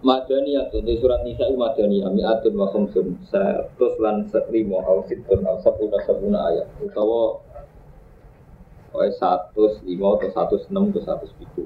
[0.00, 5.44] Madaniyah tuh di surat Nisa itu Madaniyah mi'atun wa khamsun terus lan serimo au situn
[5.44, 6.66] au sepuluh sepuluh ayat.
[6.80, 7.50] Utawa
[8.90, 11.62] Pokoknya satu lima atau satu enam atau satu pitu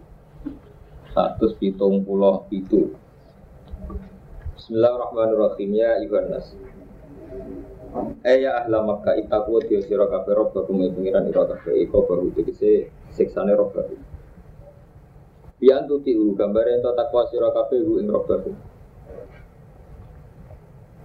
[1.17, 2.93] satu pitung pulau pitu
[4.60, 6.53] Bismillahirrahmanirrahim ya Iwan Nas.
[8.28, 12.28] Eh ya ahla Makkah itaku dia sira kabeh rob bakum pengiran ira kabeh iko baru
[12.37, 13.72] tegese siksane rob
[15.63, 18.51] Bian tuti u gambar ento takwa sira kabeh u ing robbaku.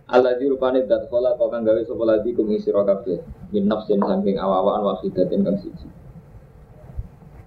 [0.09, 3.21] Allah di rupane dat kala kau kang gawe sapa lagi kum ing sira kabeh.
[3.54, 5.85] Min nafsin saking awawan wahidatin kang siji.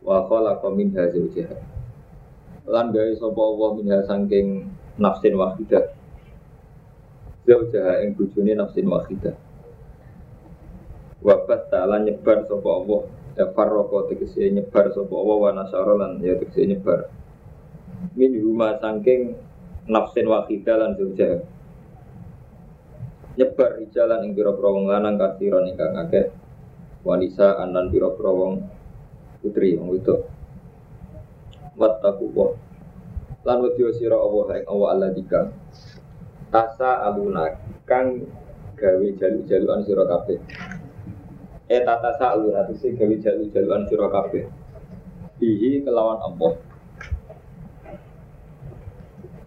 [0.06, 1.58] Wa kala kau min hazil jihad.
[2.70, 4.48] Lan gawe sapa Allah min saking
[5.02, 5.90] nafsin wahidah.
[7.50, 9.34] Zaujaha ing bojone nafsin wahidah.
[11.18, 13.02] Wabat ta'ala nyebar sapa Allah
[13.36, 17.08] farroko tegese nyebar sapa Allah wa nasara lan ya tegese nyebar.
[18.12, 19.32] Min huma saking
[19.88, 21.40] nafsin wahidah lan zauja
[23.32, 26.28] nyebar jalan ing pira-pira wong lanang kasiron ingkang akeh.
[27.02, 28.68] Wanisa anan pira-pira wong
[29.40, 30.28] putri wong wedok.
[31.72, 32.52] Wattaqu wa
[33.48, 35.48] lan wedya sira Allah ing Allah dika.
[36.52, 37.48] Tasa aluna
[37.88, 38.28] kang
[38.76, 40.36] gawe jalu-jaluan sira kabeh
[41.70, 44.50] Eh tata hati si gawi jalu-jaluan sira kabeh.
[45.38, 46.52] Bihi kelawan Allah.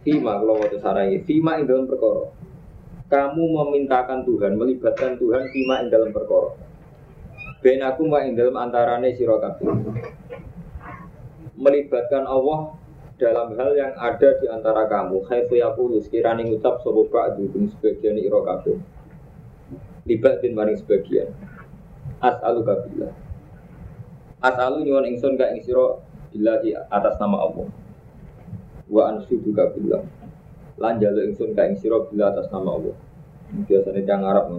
[0.06, 2.30] Fima kalau waktu sarai, Fima ing dalam perkara.
[3.10, 6.56] Kamu memintakan Tuhan, melibatkan Tuhan Fima ing dalam perkara.
[7.60, 9.66] Ben aku ing dalam antarane sira kabeh.
[11.58, 12.80] Melibatkan Allah
[13.20, 15.26] dalam hal yang ada di antara kamu.
[15.26, 18.78] Khaifu yaqulu sekiranya ngucap sapa ba'du sebagian ira kabeh.
[20.06, 21.34] Libatin maring sebagian
[22.26, 23.12] as'alu kabillah
[24.42, 27.68] as'alu nyuwun ingsun ka ing sira billahi atas nama Allah.
[28.86, 30.04] Wa ansudu kabillah
[30.78, 32.96] lan jalu ingsun ka ing sira atas nama Allah.
[33.66, 34.52] Biasanya yang Arab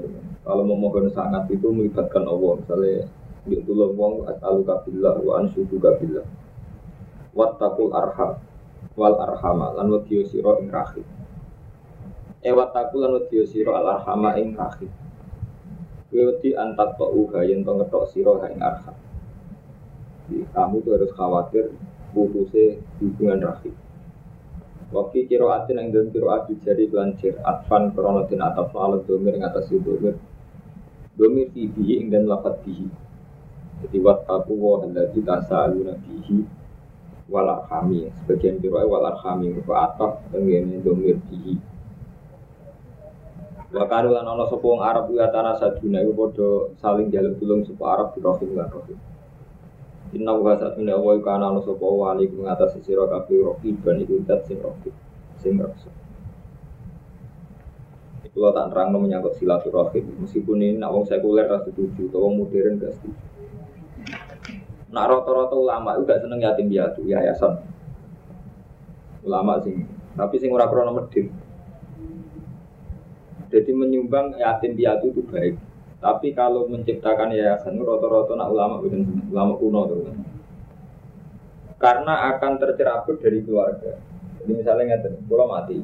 [0.46, 2.62] kalau memohon sangat itu melibatkan Allah.
[2.62, 3.06] Misalnya
[3.46, 6.26] dia tulung wong as'alu kabillah wa ansudu kabillah
[7.30, 8.42] wattaqul arham
[8.98, 11.06] wal arhama lan wadiyo sira ing rahim
[12.42, 14.90] e wattaqul lan wadiyo sira al arhama ing rahim
[16.14, 18.94] Wedi antak to uga yang to ngetok siro ing arha.
[20.26, 21.74] Kamu tuh harus khawatir
[22.14, 23.74] putusnya hubungan rahim.
[24.94, 29.34] Waktu kiro atin yang dalam kiro ati jadi belancir atfan krono tin ataf alat domir
[29.34, 30.14] yang atas domir
[31.18, 32.86] domir fi bihi ing dan lafat bihi.
[33.82, 36.38] Jadi wattaku wa alladzi tasaaluna bihi
[37.26, 38.14] wal arhami.
[38.22, 41.75] Sebagian kiro wal arhami rupa ataf dengan domir bihi.
[43.76, 46.48] Wa kanu lan ana sapa wong Arab ya tanah saduna iku padha
[46.80, 48.98] saling jaluk tulung sapa Arab di rohim lan rohim.
[50.16, 54.14] Inna wa satuna wa kana ana sapa wali ing atas sira kabeh rohim ban iku
[54.24, 54.94] dat sing rohim
[55.36, 55.92] sing raksa.
[58.36, 62.92] Kalau tak terang menyangkut silaturahim, meskipun ini nak wong sekuler rasa setuju, wong modern gak
[62.92, 63.24] setuju.
[64.92, 67.64] Nak rata-rata ulama itu gak seneng yatim piatu, yayasan.
[69.24, 71.32] Ulama sing, tapi sing ora krono medhit.
[73.46, 75.54] Jadi menyumbang yatim piatu itu baik.
[76.02, 78.82] Tapi kalau menciptakan yayasan rata-rata nak ulama
[79.32, 80.00] ulama kuno tuh.
[81.76, 84.00] Karena akan tercerabut dari keluarga.
[84.40, 85.78] Jadi misalnya ngerti, kalau mati,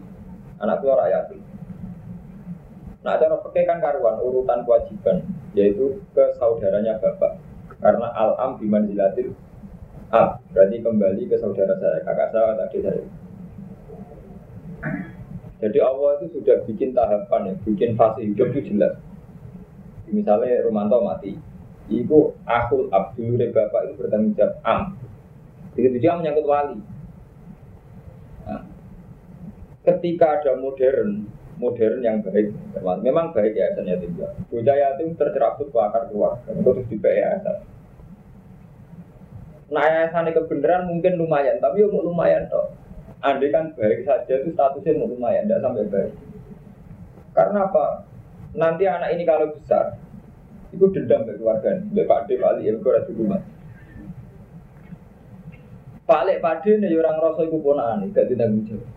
[0.62, 1.42] anak keluar yatim.
[3.02, 5.26] Nah, cara pakai kan karuan urutan kewajiban,
[5.58, 7.34] yaitu ke saudaranya bapak.
[7.82, 9.34] Karena al-am bimanzilatil
[10.14, 13.02] ab, berarti kembali ke saudara saya, kakak saya, adik saya.
[15.62, 18.98] Jadi Allah itu sudah bikin tahapan ya, bikin fase hidup itu jelas.
[20.10, 21.38] Misalnya Romanto mati,
[21.86, 24.98] ibu aku Abdul bapak itu bertanggung jawab am.
[25.78, 26.76] Begitu dia menyangkut wali.
[28.44, 28.66] Nah,
[29.86, 32.52] ketika ada modern, modern yang baik,
[33.00, 34.42] memang baik ya yatim piatu.
[34.50, 37.56] Bocah yatim tercerabut ke akar keluarga, terus di yayasan.
[39.72, 42.74] Nah yayasan kebenaran mungkin lumayan, tapi ya lumayan toh.
[43.22, 46.12] Andai kan baik saja itu statusnya lumayan, tidak sampai baik.
[47.38, 48.02] Karena apa?
[48.58, 49.94] Nanti anak ini kalau besar,
[50.74, 51.78] itu dendam ke keluarga.
[51.86, 52.74] Mbak Pak De, Pak Ali,
[53.14, 53.40] rumah.
[56.02, 58.90] Pak Lek Pak De, ya orang rasa itu ponaan, gak tidak jawab.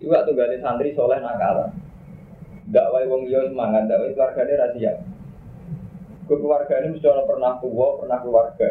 [0.00, 1.70] Iwa tuh gali santri soleh nakal.
[2.72, 4.92] Dakwai wong iya semangat, dakwai keluarganya rahasia.
[6.24, 8.70] Keluarga ini mesti pernah tua, pernah keluarga.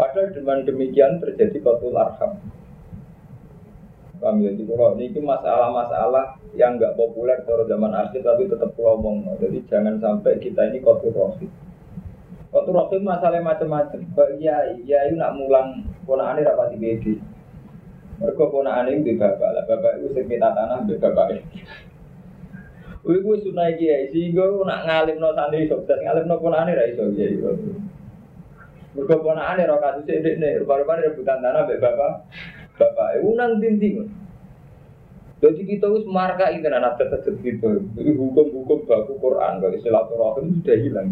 [0.00, 2.40] Padahal dengan demikian terjadi kotul arham.
[4.16, 9.28] Kami ya, kalau ini masalah-masalah yang nggak populer kalau zaman akhir tapi tetap ngomong.
[9.36, 11.52] Jadi jangan sampai kita ini kotul rohim.
[12.48, 14.00] Kotul rohim masalah macam-macam.
[14.40, 17.20] Ya, ya ini nak mulang ponaan ini rapati bedi.
[18.24, 21.40] Mereka ponakane di bapak lah, bapak itu sekitar tanah di bapak
[23.00, 27.08] Wih, gue sunai kiai, sehingga nak ngalim no santri sukses, ngalim no ponakane ra iso
[27.16, 27.40] kiai.
[28.90, 32.26] Mereka ponakane roh kasus ini, nih, rupa-rupa rebutan tanah be bapak,
[32.74, 34.10] bapak, unang tinting.
[35.40, 37.86] Jadi kita harus marka itu anak tetap gitu.
[37.96, 41.08] Jadi hukum-hukum baku Quran, kalau silaturahim sudah hilang.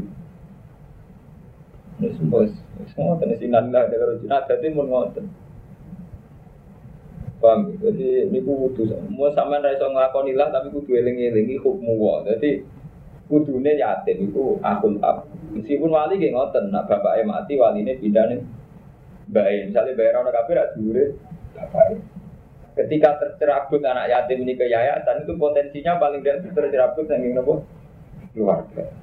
[1.98, 2.44] Ini semua,
[2.92, 5.26] semua tenis inallah dari Cina, jadi mau ngotot.
[7.38, 7.70] Paham?
[7.78, 12.26] Jadi ini ku kudu, mau sama raiso ngelakoni lah, tapi kudu eling-elingi hukum wa.
[12.26, 12.66] Jadi
[13.28, 15.28] kudunya yatim itu akul ab.
[15.52, 18.40] Meskipun wali gak ngoten, nah bapaknya mati, walinya pindah nih.
[19.28, 21.04] Baik, misalnya bayar orang kafir, ada
[21.52, 21.96] bapaknya.
[22.78, 27.66] Ketika tercerabut anak yatim ini ke yayasan itu potensinya paling tidak tercerabut yang nopo
[28.30, 28.94] keluarga.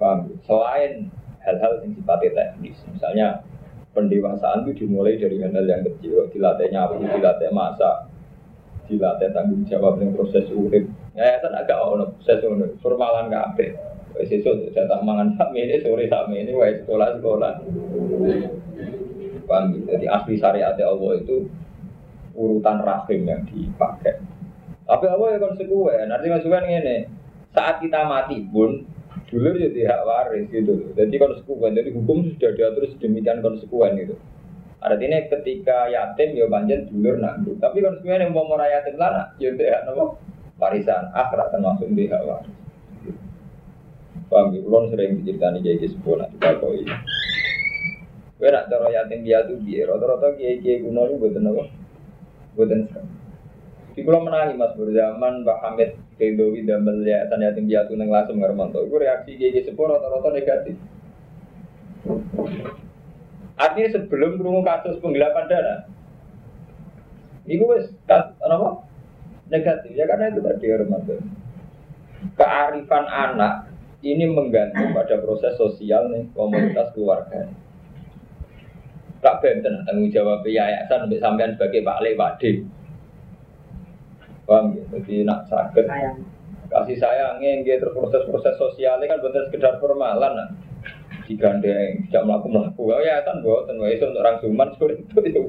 [0.00, 0.32] Paham?
[0.48, 1.12] Selain
[1.44, 3.44] hal-hal yang sifatnya teknis, misalnya
[3.92, 7.96] pendewasaan itu dimulai dari hal-hal yang kecil, dilatihnya apa, dilatih masak,
[8.88, 10.88] dilatih tanggung jawab dengan proses urip.
[11.18, 13.74] Yayasan agak ono proses urip, formalan kabeh.
[14.14, 17.52] Wes esuk jatah mangan sak ini sore sak ini wes sekolah sekolah.
[19.50, 19.82] Paham?
[19.82, 21.50] Jadi asli syariat Allah itu
[22.38, 24.22] urutan rahim yang dipakai.
[24.86, 26.06] Tapi apa ya konsekuen?
[26.06, 26.96] Artinya konsekuen ini
[27.50, 28.86] saat kita mati pun
[29.26, 30.94] dulu jadi hak waris gitu.
[30.94, 34.14] Jadi konsekuen, jadi hukum sudah diatur sedemikian konsekuen gitu.
[34.78, 39.50] Artinya ketika yatim ya banjir dulur nak Tapi konsekuen yang mau merayat yatim lah ya
[39.50, 40.22] hak nopo
[40.58, 42.54] warisan akhirat termasuk di hak waris.
[44.28, 44.60] Paham ya?
[44.60, 46.92] Kulon sering diceritani jadi sebuah nanti kalau ini.
[48.38, 51.64] Kue nak cara yatim piatu biar rata-rata kiai kiai kuno ini buat nopo
[52.54, 52.86] Buatan
[53.98, 58.82] Di kalau menangi mas berzaman Pak Hamid Kedowi dan melihat yatim piatu neng lasem ngarmanto.
[58.86, 60.76] Itu reaksi gigi sepuluh rata-rata negatif.
[63.58, 65.74] Artinya sebelum kerungu kasus penggelapan dana,
[67.42, 68.87] itu wes apa?
[69.48, 71.16] Negatif ya karena itu tadi Armanto.
[72.36, 73.72] Kearifan anak
[74.04, 77.48] ini menggantung pada proses sosial nih komunitas keluarga.
[79.18, 82.42] Tak benten tanggung jawab yayasan sampai sampean sebagai Pak Le Pak D.
[84.46, 84.84] Paham ya?
[84.94, 85.86] Jadi nak sakit.
[86.68, 90.48] Kasih sayangnya nggih terus proses-proses sosialnya kan bener sekedar formalan nah.
[91.28, 92.88] Digandeng, tidak melakukan melaku.
[92.88, 95.40] Oh ya kan itu untuk orang Suman seperti itu.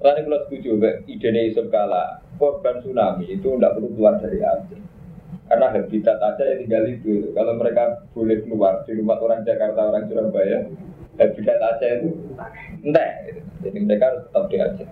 [0.00, 0.70] Lalu kalau setuju,
[1.06, 4.80] ide Yusuf Kala, korban tsunami itu tidak perlu keluar dari Aceh.
[5.50, 7.34] Karena habitat aja yang tinggal itu.
[7.34, 10.66] Kalau mereka boleh keluar di rumah orang Jakarta, orang Surabaya,
[11.18, 12.08] habitat aja itu
[12.86, 13.10] entah.
[13.60, 14.88] Jadi mereka harus tetap di Aceh.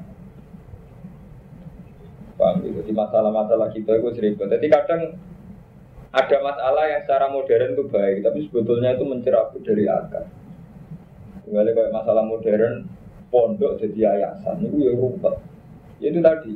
[2.38, 2.78] Paham gitu.
[2.84, 4.34] Jadi masalah-masalah kita itu sering.
[4.38, 5.02] Jadi kadang
[6.08, 10.24] ada masalah yang secara modern itu baik, tapi sebetulnya itu mencerabut dari akar.
[11.44, 12.88] Kembali kayak masalah modern,
[13.28, 15.34] pondok jadi yayasan, itu ya rumput.
[15.98, 16.54] Itu tadi,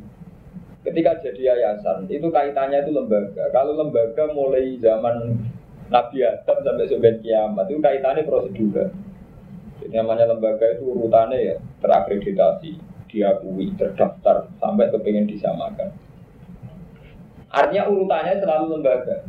[0.82, 3.46] Ketika jadi yayasan, itu kaitannya itu lembaga.
[3.54, 5.38] Kalau lembaga mulai zaman
[5.86, 8.90] Nabi Adam sampai sampai kiamat, itu kaitannya prosedur.
[9.78, 15.94] Jadi namanya lembaga itu urutannya ya terakreditasi, diakui, terdaftar, sampai kepengen disamakan.
[17.46, 19.22] Artinya urutannya selalu lembaga.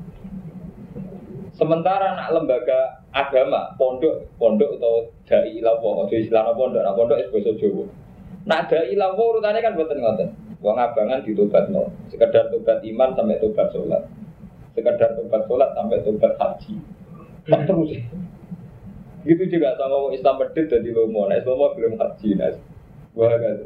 [1.54, 7.30] Sementara anak lembaga agama, pondok, pondok atau dai ilawo, atau istilah pondok, nah pondok itu
[7.30, 7.86] bahasa Jawa.
[8.50, 10.30] Nah dai ilawo urutannya kan buatan ngoten.
[10.64, 11.92] Uang abangan ditobat no.
[12.08, 14.04] Sekedar tobat iman sampai tobat sholat.
[14.72, 16.80] Sekedar tobat sholat sampai tobat haji.
[17.52, 17.92] Tak terus.
[19.28, 21.28] Gitu juga sama orang Islam medit jadi lomo.
[21.28, 22.30] Nah, Islam belum haji.
[22.40, 22.56] Nah,
[23.12, 23.60] wah kan.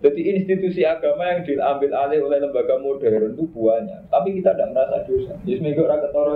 [0.00, 4.10] Jadi institusi agama yang diambil alih oleh lembaga modern itu buahnya.
[4.10, 5.38] Tapi kita tidak merasa dosa.
[5.46, 6.34] Jadi seminggu orang ketoro.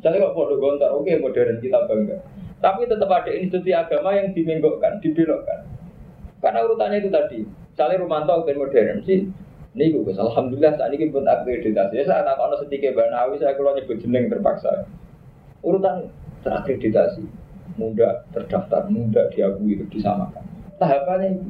[0.00, 2.16] Jadi kok bodoh gontar, oke modern kita bangga.
[2.60, 5.64] Tapi tetap ada institusi agama yang dimenggokkan, dibelokkan.
[6.40, 9.28] Karena urutannya itu tadi, misalnya Romanto ben modern sih,
[9.76, 12.00] ini gue alhamdulillah saat ini pun akreditasi.
[12.00, 14.88] Ya saat aku ono sedikit banawi saya kalau nyebut jeneng terpaksa.
[15.60, 16.08] Urutan
[16.40, 17.24] terakreditasi,
[17.76, 20.44] muda terdaftar, muda diakui itu disamakan.
[20.80, 21.48] Tahapannya itu.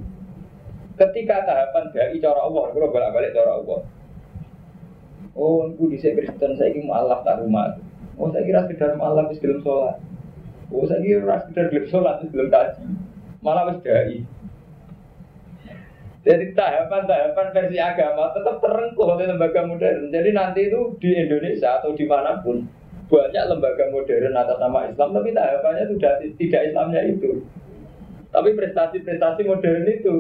[0.99, 3.81] Ketika tahapan dari cara Allah, kalau balik-balik cara Allah.
[5.33, 7.79] Oh, aku di Kristen saya ingin Allah tak rumah.
[8.21, 9.97] Oh, saya kira sekedar Allah wis gelem sholat.
[10.69, 12.85] Oh, saya kira sekedar gelem sholat wis gelem kaji.
[13.41, 14.21] Malah wis dai.
[16.21, 20.13] Jadi tahapan-tahapan versi agama tetap terengkuh oleh lembaga modern.
[20.13, 22.69] Jadi nanti itu di Indonesia atau di mana pun
[23.09, 27.41] banyak lembaga modern atas nama Islam, tapi tahapannya sudah tidak Islamnya itu.
[28.31, 30.15] Tapi prestasi-prestasi modern itu.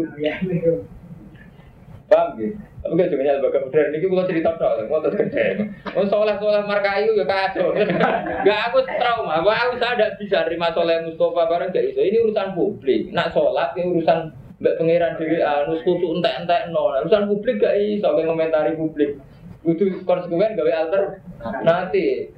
[2.10, 2.58] Paham gitu?
[2.80, 5.46] Tapi gak juga lembaga modern ini kalau cerita dong, mau terus gede.
[5.92, 7.76] Mau soleh soleh markayu ya kacau.
[8.48, 12.00] Gak aku trauma, aku saya tidak bisa terima soleh Mustafa bareng gak iso.
[12.00, 13.12] Ini urusan publik.
[13.12, 16.92] Nak sholat ya urusan Mbak pangeran dhewe anu kudu entek-entek no.
[17.04, 19.20] Urusan publik gak iso komentari publik.
[19.60, 21.20] Kudu konsekuen gawe alter
[21.60, 22.32] nanti.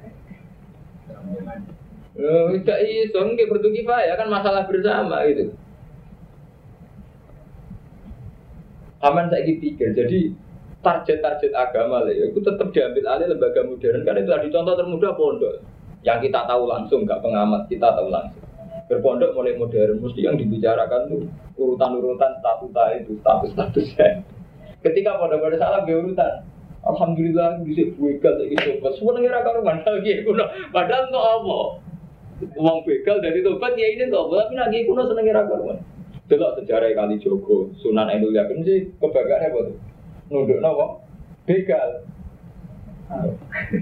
[2.67, 5.55] Gak iso nggih bertu ya kan masalah bersama gitu.
[9.03, 10.31] Aman saya pikir, jadi
[10.79, 14.01] target-target agama lah ya, itu tetap diambil alih lembaga modern.
[14.07, 15.59] Kan itu tadi contoh termudah pondok.
[16.03, 18.43] Yang kita tahu langsung, gak pengamat kita tahu langsung.
[18.87, 21.23] Berpondok mulai modern mesti yang dibicarakan tuh
[21.55, 24.23] urutan-urutan statuta itu status-statusnya
[24.83, 26.43] ketika pondok pada salah urutan
[26.83, 29.79] Alhamdulillah bisa begal lagi coba semua ngira karuan.
[29.87, 30.43] Lagi kuno.
[30.67, 31.59] Padahal nggak apa?
[32.59, 35.79] Uang begal dari tobat ya ini nggak apa tapi lagi kuno seneng ngira karuan
[36.31, 39.77] delok sejarah kali Joko Sunan Endul Yakin sih kebanggaan apa tuh
[40.31, 41.03] nunduk nopo
[41.43, 42.07] begal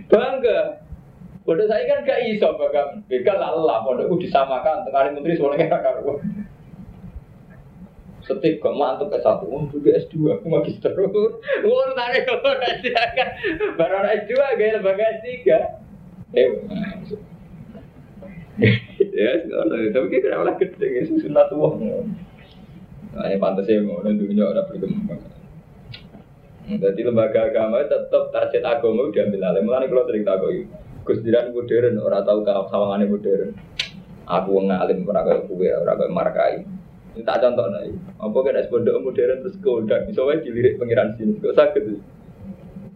[0.10, 0.82] bangga
[1.42, 4.86] Bodoh saya kan gak iso bakal begal lah, bodohku disamakan.
[4.86, 6.22] Tengah menteri soalnya gak karu.
[8.22, 10.94] Setik kok mantep S1, oh juga S2, aku magister.
[10.94, 13.30] Wah, tadi kok S3 kan.
[13.74, 15.28] Baru S2 gaya lembaga S3.
[16.32, 16.48] Eh,
[19.18, 19.32] ya,
[19.90, 21.82] tapi kita kenapa gede, ya, sunat uang.
[23.12, 25.22] Nah, yang pantas ya, mau dunia orang berkembang.
[26.72, 29.62] Jadi lembaga agama tetap target agama diambil alih.
[29.68, 30.24] Mulai kalau sering
[31.02, 33.52] Gus Diran modern, orang tahu kalau sawangannya modern.
[34.30, 36.54] Aku ngalim orang kayak gue, orang kayak markai.
[37.12, 37.92] Ini tak contoh nih.
[38.22, 42.00] Apa kan es pondok modern terus kodak, misalnya dilirik pengiran sini, kok sakit sih.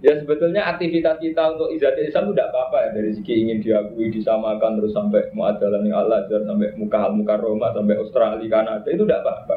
[0.05, 4.77] Ya sebetulnya aktivitas kita untuk izat Islam tidak apa-apa ya dari segi ingin diakui, disamakan
[4.77, 9.55] terus sampai muadalah yang Allah sampai muka muka Roma sampai Australia Kanada itu tidak apa-apa.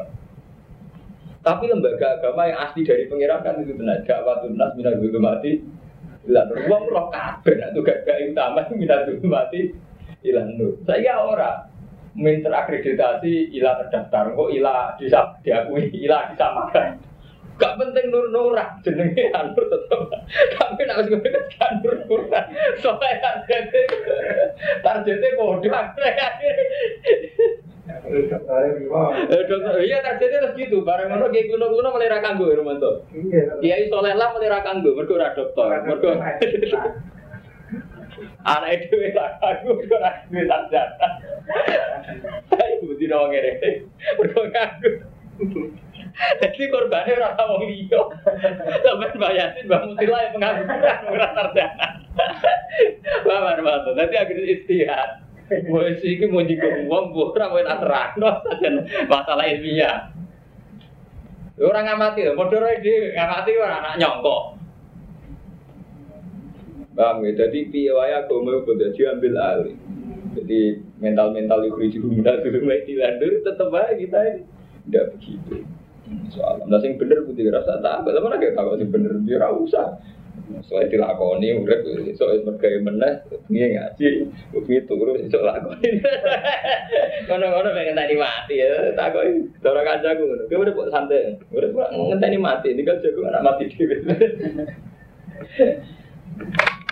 [1.39, 4.03] Tapi lembaga agama yang asli dari pengiran kan itu benar.
[4.03, 4.23] Gak
[4.55, 5.51] nas minat gue mati
[6.29, 9.71] Lah wong roh kabeh nek tugas gak utama minat mati
[10.27, 10.75] ilang nur.
[10.83, 11.65] Saya ora
[12.19, 17.08] min terakreditasi ilah terdaftar kok ilah bisa diakui ilah disamakan.
[17.59, 19.99] Gak penting nur nurah jenenge anur tetep.
[20.55, 22.43] Tapi nek wis ngene kan nur nurah.
[22.79, 23.81] Soale targete
[24.79, 25.67] targete kode
[28.09, 30.85] Eh, iya terjadi terus gitu.
[30.85, 33.03] Barang ngono kayak kuno kuno mulai rakan gue Romanto.
[33.11, 33.59] Iya.
[33.59, 34.49] itu soleh lah mulai
[35.19, 35.67] udah dokter.
[38.45, 39.73] Anak itu gue.
[39.75, 41.07] Mereka udah duit sarjana.
[43.27, 43.51] Ngere.
[44.15, 44.89] Mereka ngaku.
[46.43, 48.01] Jadi korbannya rasa wong liya.
[48.83, 51.87] Sampai bayasin Mbak Mutila yang pengangguran ora sarjana.
[53.25, 53.89] Paham Romanto.
[53.95, 55.09] Nanti akhirnya istihad.
[55.49, 58.69] Wes iki mau jiko uang, bu ora kowe tak terangno saja
[59.09, 60.13] masalah ilmiah.
[61.59, 64.43] Orang ngamati lho, modho dhewe ngamati ora anak nyongkok.
[66.93, 67.31] Bang, ya?
[67.33, 69.77] Jadi wae agama kudu diambil alih.
[70.37, 74.41] Jadi mental-mental itu dijual dulu mulai dilandur tetap aja kita ini
[74.85, 75.65] tidak begitu.
[76.33, 80.01] Soalnya, nah sing bener putih rasa tak, tapi lagi kalau sing bener dia usah.
[80.65, 81.77] Soalnya dilakoni, udah
[82.17, 83.13] soalnya mereka meneh,
[83.53, 84.07] dia ngaji,
[84.49, 86.01] bukti turu, soal lakoni.
[87.29, 89.25] Kono-kono pengen tadi mati ya, tak kok
[89.61, 90.43] cara kancaku ngono.
[90.49, 93.97] Kowe udah buat santai, udah buat ngenteni mati, ini kan jago anak mati dhewe.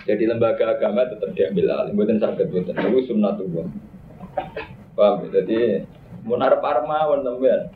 [0.08, 2.80] Jadi lembaga agama tetap diambil alih, buatan sakit buatan.
[2.80, 3.66] Itu sunnatullah.
[4.96, 5.28] Paham?
[5.28, 5.42] Ya?
[5.42, 5.84] Jadi
[6.24, 7.68] mau narap armawan teman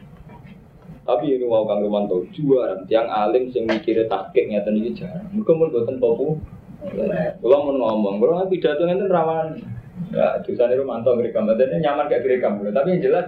[1.03, 5.27] tapi ini mau kang Romanto juara tiang alim sing mikirnya takik ngeten iki jarang.
[5.35, 6.39] Mergo mun boten popo.
[7.43, 9.59] Kula mau ngomong, kula pidato ngeten rawan.
[10.13, 12.61] Ya, jurusan Romanto ngerekam, ini nyaman kayak ngerekam.
[12.65, 13.27] Tapi yang jelas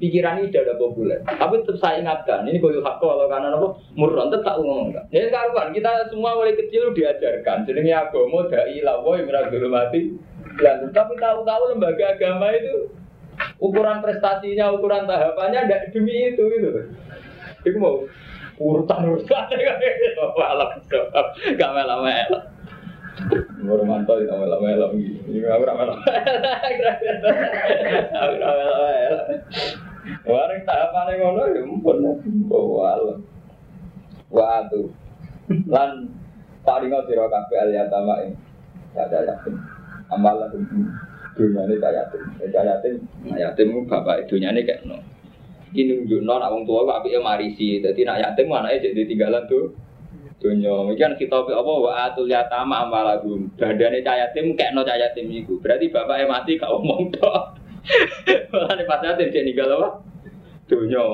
[0.00, 1.20] pikiran ini tidak ada populer.
[1.22, 5.06] Tapi tetap saya ingatkan, ini kalau hak kalau karena apa murron tetap ngomong enggak.
[5.14, 7.64] Ya sekarang kita semua mulai kecil diajarkan.
[7.64, 9.28] Jadi agama dai lawo yang
[9.70, 10.18] mati.
[10.56, 12.88] Dan tapi tahu-tahu lembaga agama itu
[13.60, 16.70] ukuran prestasinya, ukuran tahapannya tidak demi itu gitu.
[17.66, 18.04] Iku mau
[18.56, 19.52] urutan-urutan
[20.40, 20.70] malam
[21.56, 22.40] gak melo-melo.
[23.64, 25.94] Baru mantau itu melo-melo Ini aku ora melo.
[28.12, 29.18] Aku ora melo-melo.
[30.22, 31.96] Warung tahapane ngono ya mumpun
[32.46, 33.18] bawa
[34.30, 34.88] Waduh.
[35.70, 36.10] Lan
[36.66, 38.36] paling sira kabeh aliyatama ini.
[38.96, 39.54] Ada yakin.
[40.06, 40.54] Amalan
[41.36, 42.22] dunia ini kayak yatim.
[42.40, 42.94] Kayak yatim,
[43.36, 44.98] yatim bapak dunia ini kayak no
[45.76, 47.84] ini nunjuk non awang tua api ya marisi.
[47.84, 49.76] Jadi nak yatim mana aja jadi tinggalan tuh
[50.40, 51.72] dunia mungkin kita apa?
[51.76, 56.56] Wa atul yatama amalagum dadane cah yatim kayak no cah yatim itu berarti bapak mati
[56.56, 57.52] kau ngomong toh
[58.50, 59.88] malah pas yatim jadi ninggal apa?
[60.66, 61.04] Dunia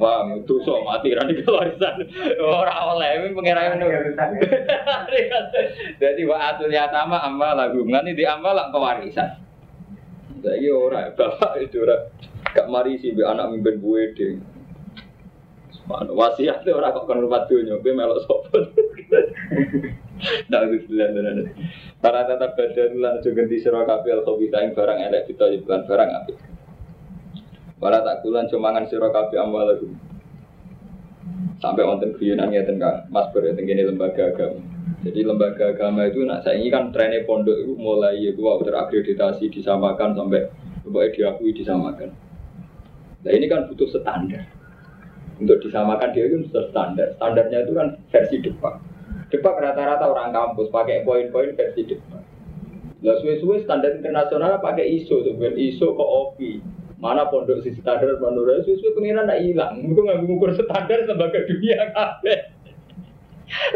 [0.00, 1.94] bang so mati rani ke warisan.
[2.40, 3.78] Orang oleh ini pengiran
[6.00, 9.45] jadi wa atul yatama amalagum nanti di amal ke
[10.44, 12.12] jadi orang bapak itu orang
[12.56, 14.40] Gak mari sih anak mimpin gue deh.
[15.84, 18.58] Mana wasiat ora kok kon rupat dunya, kowe melok sapa.
[20.48, 21.52] Nah, itu tenan.
[22.00, 25.84] Para tetap badan lan aja ganti sira kabeh al khabitha ing barang elek ditoyib lan
[25.84, 26.36] barang apik.
[27.76, 29.92] Para tak kulan cumangan sira kabeh amwalakum.
[31.60, 34.75] Sampai wonten guyonan ngeten Kang, Mas Ber teng lembaga agama.
[35.06, 39.54] Jadi lembaga agama itu nak saya ini kan trennya pondok itu mulai ya gua terakreditasi
[39.54, 40.50] disamakan sampai
[40.82, 42.10] pokoknya diakui disamakan.
[43.22, 44.50] Nah ini kan butuh standar.
[45.38, 47.14] Untuk disamakan dia itu standar.
[47.22, 48.82] Standarnya itu kan versi depan.
[49.30, 52.26] Depan rata-rata orang kampus pakai poin-poin versi depan.
[53.06, 56.52] Nah suwe-suwe standar internasional pakai ISO tuh, ISO ke OPI.
[56.98, 59.86] Mana pondok sisi standar menurut suwe-suwe pengiran tidak hilang.
[59.86, 62.55] Itu nggak mengukur standar sebagai dunia kafe.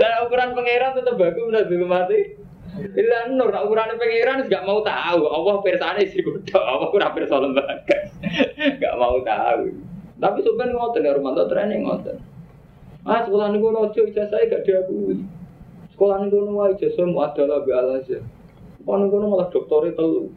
[0.00, 2.36] Lah ukuran pangeran tetap bagus udah dulu mati.
[2.70, 5.20] Bila nur, ukuran pangeran nggak mau tahu.
[5.26, 7.98] Allah persane sih udah, Allah kurang persa lembaga.
[8.56, 9.64] Nggak mau tahu.
[10.20, 12.18] Tapi sebenarnya ngotot ya rumah training ngotot.
[13.08, 15.24] Ah sekolah nih gue nojo ijazah gak diakui.
[15.96, 18.20] Sekolah nih gue nuwa ijazah mau ada lah be aja.
[18.76, 20.28] Sekolah nih gue malah doktornya telu,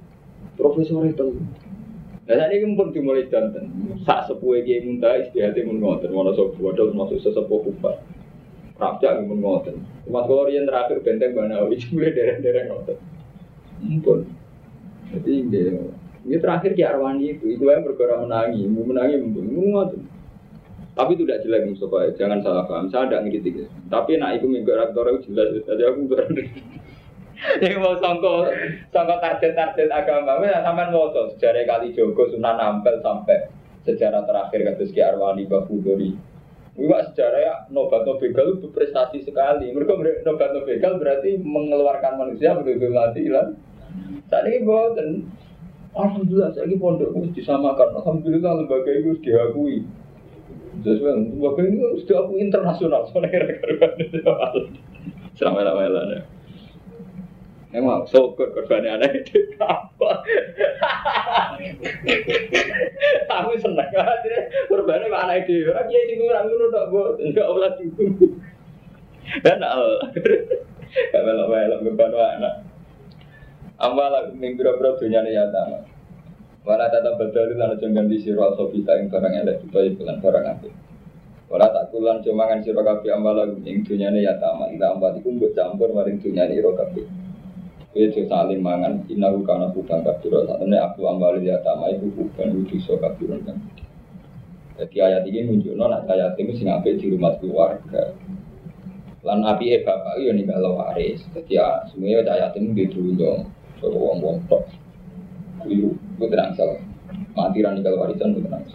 [0.55, 1.43] profesornya telu.
[2.23, 3.67] Nah saat ini pun dimulai danten.
[4.07, 6.07] Sak sepuh dia minta istihati mun ngotot.
[6.07, 7.99] Mana sepuh ada masuk sesepuh kupat.
[8.73, 9.77] Raja yang mun ngotot.
[10.09, 11.37] Mas kalau yang terakhir benteng?
[11.37, 12.97] Itu mulai dereng-dereng ngotot.
[13.83, 14.19] Mumpun.
[15.13, 15.63] Jadi ini
[16.23, 19.83] ini terakhir di Arwani itu, itu yang bergerak menangi, menangi, mau
[20.93, 22.85] Tapi itu tidak jelek Mustafa, jangan salah paham.
[22.87, 23.65] Saya tidak ngiritik.
[23.89, 25.65] Tapi nak itu minggu rektor itu jelas.
[25.65, 26.43] Jadi aku berani.
[27.59, 28.47] Ini mau sangko
[28.93, 30.39] sangko target-target agama.
[30.39, 33.51] Mana sampai mau sejarah kali Joko Sunan Ampel sampai
[33.83, 36.15] sejarah terakhir kata Ki Arwani Babudori.
[36.73, 39.69] Juga sejarah ya Nobat Nobegal itu prestasi sekali.
[39.69, 39.93] Mereka
[40.25, 43.53] Nobat Nobegal berarti mengeluarkan manusia betul-betul mati lah.
[44.29, 44.65] Saat ini
[44.97, 45.09] dan
[45.93, 47.93] Alhamdulillah saya ini pondok harus disamakan.
[48.01, 49.85] Alhamdulillah lembaga itu diakui.
[50.81, 53.05] Sesuai lembaga ini harus diakui internasional.
[53.13, 53.93] Soalnya kira-kira
[55.37, 56.32] Selama-lama
[57.73, 60.21] Emang sokor korbannya anak itu apa?
[63.33, 64.37] Aku seneng aja.
[64.69, 65.73] Korbannya anak itu?
[65.73, 67.17] Orang dia sih kurang dulu tak buat.
[67.17, 68.29] Enggak olah itu.
[69.41, 70.05] Dan al.
[70.93, 72.61] Gak melok-melok beban anak.
[73.81, 75.81] Amala ning biro-biro dunyane ya ta.
[76.61, 80.73] Wala tata badal lan aja ganti sira sofita ing barang elek utawa iklan barang apik.
[81.49, 84.53] Wala tak kulan cumangan sira kabeh amala ing dunyane ya ta.
[84.69, 87.03] Ila ambat iku campur maring dunyane ira kabeh.
[87.93, 92.65] Kowe aja saling mangan inaru kana bukan kabiro satene aku ambal ya ta iku bukan
[92.65, 93.53] wudu so kabiro kan.
[94.81, 98.17] Jadi ayat ini menunjukkan nak ayat ini sing apik di rumah keluarga.
[99.21, 101.21] Lan api e bapak yo nih kalau waris.
[101.37, 103.45] Jadi ya semuanya ayat ini ditulung
[103.77, 104.65] kalau wong wong tok.
[105.69, 106.81] Itu gue tenang salah.
[107.37, 108.65] Mati rani kalau warisan gue tenang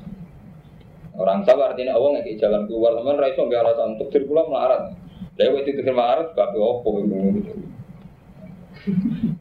[1.18, 4.94] Orang sabar artinya awang nggak jalan keluar teman raiso nggak alasan untuk sirkular melarat.
[5.34, 7.57] Lewat itu melarat gak be opo gitu.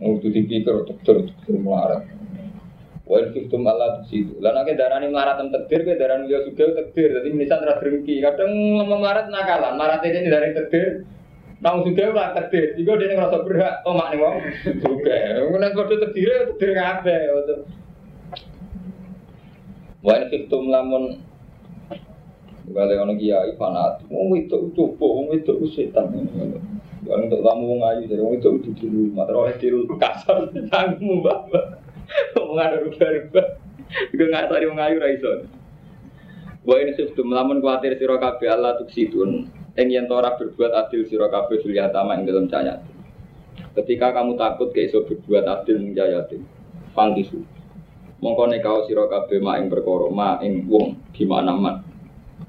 [0.01, 2.07] Mau tuh dipikir untuk terus melarat.
[3.07, 4.36] Wa itu malah di situ.
[4.43, 7.15] Lah nek darani melarat tem tekdir ke darani yo suga tekdir.
[7.15, 8.19] Dadi misal ra drengki.
[8.19, 9.79] Kadang ngomong melarat nakalan.
[9.79, 11.07] Melarat ini dari tekdir.
[11.57, 15.41] Tahu juga lah terdir, juga dia ngerasa berhak, oh mak nih mau juga.
[15.73, 17.17] Kode terdir, terdir ngabe.
[20.05, 21.17] Wah ini fiktum lamun
[22.67, 26.12] Gale ono kiai fanat, wong itu coba, wong itu setan.
[27.08, 29.56] Wong untuk kamu wong ayu, jadi wong itu itu dulu, materi oleh
[29.96, 31.80] kasar, tanggung bapak.
[32.36, 33.48] Wong ada rubah-rubah,
[34.28, 35.39] nggak tadi wong ayu raison.
[36.67, 38.76] Wah ini sistem lamun khawatir siro kabe Allah
[39.78, 42.82] Eng yang tora berbuat adil sira kabeh fil ing dalam cayat.
[43.78, 46.41] Ketika kamu takut ke iso berbuat adil ing yatim,
[46.98, 47.46] pangkisu.
[48.17, 51.86] Mongko nekao sira kabeh ma ing perkara ma ing wong gimana man.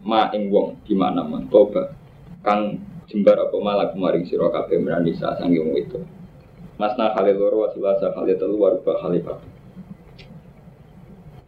[0.09, 1.45] Ma ing wong gimana man.
[1.53, 1.93] Toba
[2.41, 5.99] kang jembar apa malah kemarin sira kabeh meranisa sange wong itu.
[6.79, 9.51] Masna kali loro wasilasa kali telu waruba kali papat.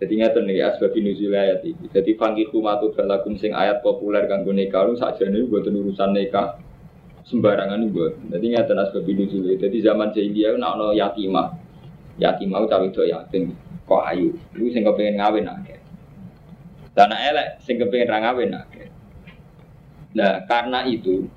[0.00, 1.86] Jadi ngeten nih asbab nuzul ayat ini.
[1.92, 6.56] Jadi fangki kumatu balakum sing ayat populer kanggo nikah lu nih buat urusan nikah
[7.28, 8.12] sembarangan nih buat.
[8.32, 9.44] Jadi ngeten asbab nuzul.
[9.60, 11.52] Jadi zaman jahiliyah nak no yatimah,
[12.16, 13.52] yatimah cawe itu yatim
[13.84, 14.32] kok ayu.
[14.56, 15.78] Lu sing kepengen ngawin akeh.
[16.96, 18.56] Dan elek sing kepengen ra ngawin.
[20.16, 21.28] Nah karena itu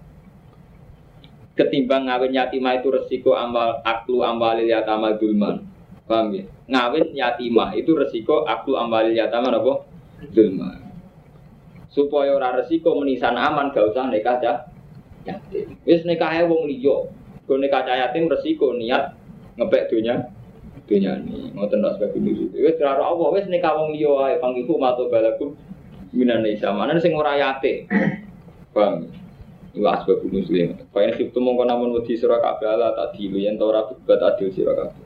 [1.53, 6.43] ketimbang ngawin yatimah itu resiko amal aklu amalil yatama dulman Paham ya?
[6.67, 9.73] Ngawin yatimah itu resiko aku ambalil yatimah apa?
[10.31, 10.79] Zulma.
[11.91, 14.57] Supaya ora resiko menisan aman gak usah nikah cah
[15.23, 15.79] yatim.
[15.87, 17.07] Wis nikah wong liya.
[17.47, 19.15] Go nikah yatim resiko niat
[19.59, 20.33] ngepek dunia
[20.83, 24.75] dunia ini ngoten ndak sebab ini wis ora Allah wis nikah wong liya ae pangiku
[24.75, 25.55] mato balaku
[26.11, 27.87] minan nisa mana sing ora yate.
[28.75, 29.07] Paham?
[29.73, 30.77] Iku asbab muslim.
[30.93, 34.53] Kaya nek mongko namun wedi sira kabeh ala tak dilu yen ta ora berbuat adil
[34.53, 35.01] sira kabeh.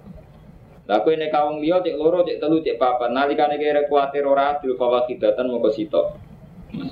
[0.91, 4.59] Lah kowe nek kaum liya cek loro cek telu cek papat nalikane kira kuwatir ora
[4.59, 6.19] adil fawa kidatan mongko sitok.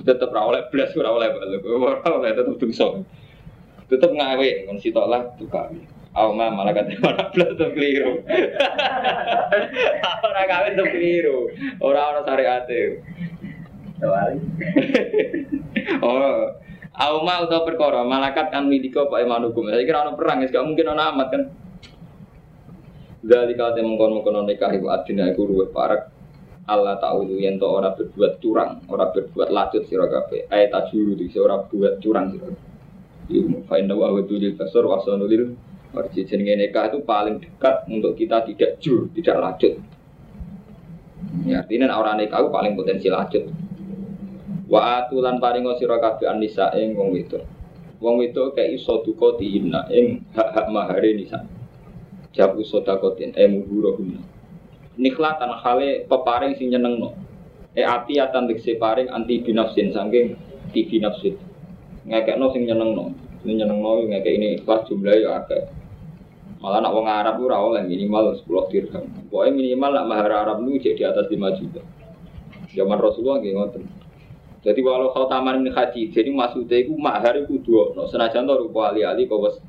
[0.07, 1.67] Tetep ora oleh blas ora oleh balik.
[1.67, 2.87] Ora oleh tetep dosa.
[3.91, 5.75] Tetep ngawe kon sitok lah tukang.
[6.15, 8.23] Auma malaikat ora blas tetep keliru.
[10.25, 11.51] Ora kawin tetep keliru.
[11.83, 13.03] Ora ana syariate.
[13.99, 14.39] Tewali.
[16.01, 16.49] Oh,
[16.95, 19.67] Auma utawa perkara malaikat kan milika apa iman hukum.
[19.67, 21.43] Saya kira perang, gak mungkin ana amat kan.
[23.25, 26.13] Dari kate mengkon-mengkon nikah iku adina iku ruwet parak
[26.69, 30.45] Allah ta'ulu yang to ora berbuat curang, ora berbuat lacut sira kabeh.
[30.49, 32.53] Ayat tajuru iki ora buat curang sira.
[33.27, 35.57] Iku fa inna wa wadul basar wa sanulil
[35.95, 39.73] Arti jenenge nikah itu paling dekat untuk kita tidak jur, tidak lacut.
[41.47, 43.47] Ya, artinya orang nikah itu paling potensi lacut.
[44.65, 47.45] Wa atulan paringo sira kabeh anisa ing wong wedok.
[48.01, 51.45] Wong wedok kayak iso duka diina ing hak-hak mahare nisa.
[52.33, 54.19] Jabu sodakotin emu burohuna.
[54.97, 57.13] Nikhlatan hale peparing sing nyenengno.
[57.77, 60.33] E ati atan dikse paring anti binafsin saking
[60.73, 61.37] ti binafsin.
[62.09, 63.13] Ngekekno sing nyenengno.
[63.45, 65.63] Sing nyenengno ngekek ini ikhlas jumlahe ya akeh.
[66.65, 69.05] Malah nak wong Arab ora oleh minimal 10 dirham.
[69.29, 71.83] Pokoknya minimal nak mahar Arab lu jadi di atas 5 juta.
[72.73, 73.83] Zaman Rasulullah nggih ngoten.
[74.65, 77.93] Jadi walau kau taman ini haji, jadi maksudnya itu mahar itu dua.
[77.93, 79.61] No, senajan tuh rupa ali-ali kau bos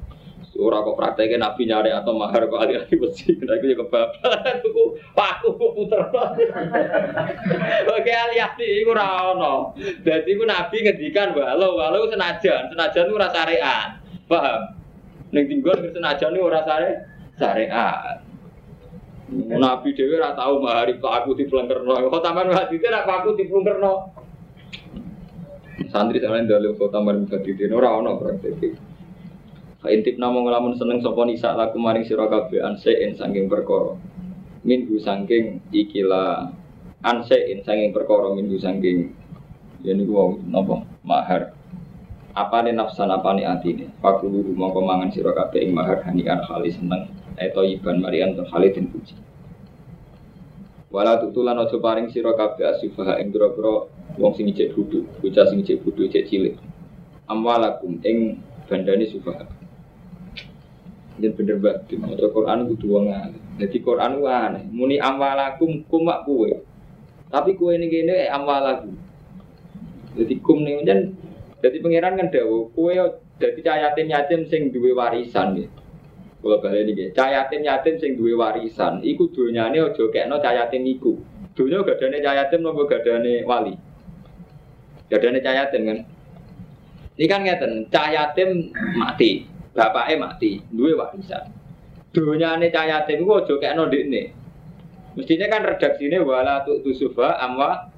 [0.57, 3.37] ora kok prakteknya nabi nyari atau mahar kok ali-ali besi.
[3.45, 4.25] Nah itu juga bapak.
[4.65, 6.01] Aku paku puter.
[8.01, 9.77] Oke ali-ali itu rano.
[9.77, 14.01] Jadi itu nabi ngedikan walau walau senajan, senajan itu rasa syariat.
[14.25, 14.81] Paham?
[15.29, 16.75] Neng tinggal senajan itu rasa
[17.37, 18.25] syariat.
[19.61, 22.09] Nabi dewi ora tahu mahari aku dipelengkerno.
[22.09, 24.25] Kok taman hati itu aku dipelengkerno.
[25.93, 28.81] Santri sama yang dalil kota maring badidin ora ono praktek.
[29.77, 33.93] Fa intip namo ngelamun seneng sapa nisa laku maring sira kabeh ansein saking perkara.
[34.65, 36.49] Minggu saking ikila
[37.05, 39.13] ansein saking perkara minggu saking
[39.85, 41.53] yen iku wau napa mahar.
[42.33, 43.93] Apa nih nafsan apa nih atine?
[44.01, 47.13] Fakulu mongko mangan sira kabeh ing mahar hanian kali seneng.
[47.37, 49.13] Eto iban marian kali den puji.
[50.87, 55.67] Wala tutulan ojo paring sira kabeh asifaha ing pira-pira wong sing cek bodho, bocah sing
[55.67, 56.55] cek bodho cek cilik.
[57.27, 58.39] Amwalakum ing
[58.71, 59.51] bandane sufaha.
[61.19, 63.43] Yen bener banget, maca Quran kudu wong alim.
[63.57, 66.61] Dadi Quran ku aneh, muni amwalakum kumak kuwe.
[67.33, 68.95] Tapi kuwe ini kene amwalakum.
[70.17, 71.13] Jadi kum jan,
[71.61, 72.97] jadi pangeran kan dawo, kue
[73.37, 75.69] jadi cayatin yatim sing duwe warisan ya.
[76.47, 81.19] Kalau balik ini, cayatin yatim sing duwe warisan, iku dunyane ojo kekno cayatin iku.
[81.59, 83.75] Dunya gadane cayatin nopo gadane wali.
[85.11, 85.99] Gadane cayatin kan.
[87.19, 89.43] Ini kan ngeten, cayatin mati,
[89.75, 91.51] bapaknya mati, duwe warisan.
[92.15, 94.31] Cayatin iku ojo kekno ndekne.
[95.19, 97.91] Mestinya kan redaksine wala tu tusufa amwa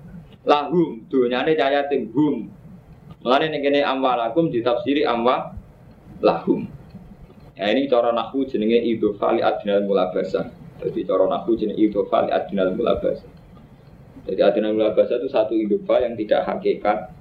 [0.48, 2.48] lahum dunyane cayatin hum.
[3.20, 5.52] Mulane ning kene amwalakum ditafsiri amwa
[6.24, 6.77] lahum.
[7.58, 10.46] Ya ini cara nahu jenenge idhofa li adnal mulabasa.
[10.78, 13.26] Jadi cara nahu jenenge idhofa li adnal mulabasa.
[14.30, 17.18] Jadi adnal mulabasa itu satu idhofa yang tidak hakikat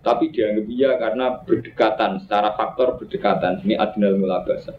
[0.00, 4.78] tapi dianggap iya karena berdekatan secara faktor berdekatan ini adnal mulabasa.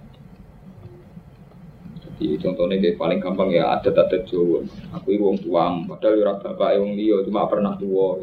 [2.22, 4.64] Jadi contohnya kayak paling gampang ya ada adat Jawa.
[4.96, 8.22] Aku ini wong tuang, padahal ora bapak wong liya cuma pernah tua.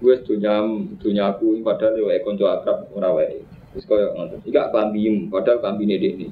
[0.00, 0.62] Gue dunia
[0.96, 3.53] dunia aku padahal yo konco akrab ora wae.
[3.74, 4.38] Terus kaya ngoten.
[4.46, 6.30] Iga kambim, padahal kambine ini.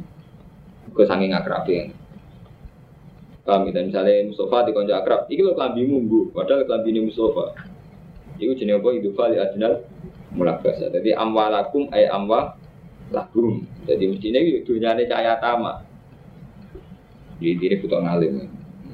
[0.95, 1.91] Gue saking akrabnya.
[3.43, 7.59] Kami dan misalnya Mustafa di konco akrab, iki lo klambimu bu, padahal klambine Mustafa.
[8.39, 8.89] Iku jenenge apa?
[8.95, 9.75] Hidup li adnal
[10.39, 10.87] mulabasa.
[10.95, 12.55] Jadi amwalakum ay amwa
[13.11, 13.67] lakum.
[13.85, 15.83] Jadi mestinya itu dunyane cahaya tama.
[17.43, 18.47] Jadi ini butuh ngalim.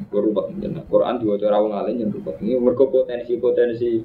[0.09, 0.49] Berubah
[0.89, 2.41] Quran dua cara ngalim yang berubah.
[2.41, 4.01] Ini mereka potensi-potensi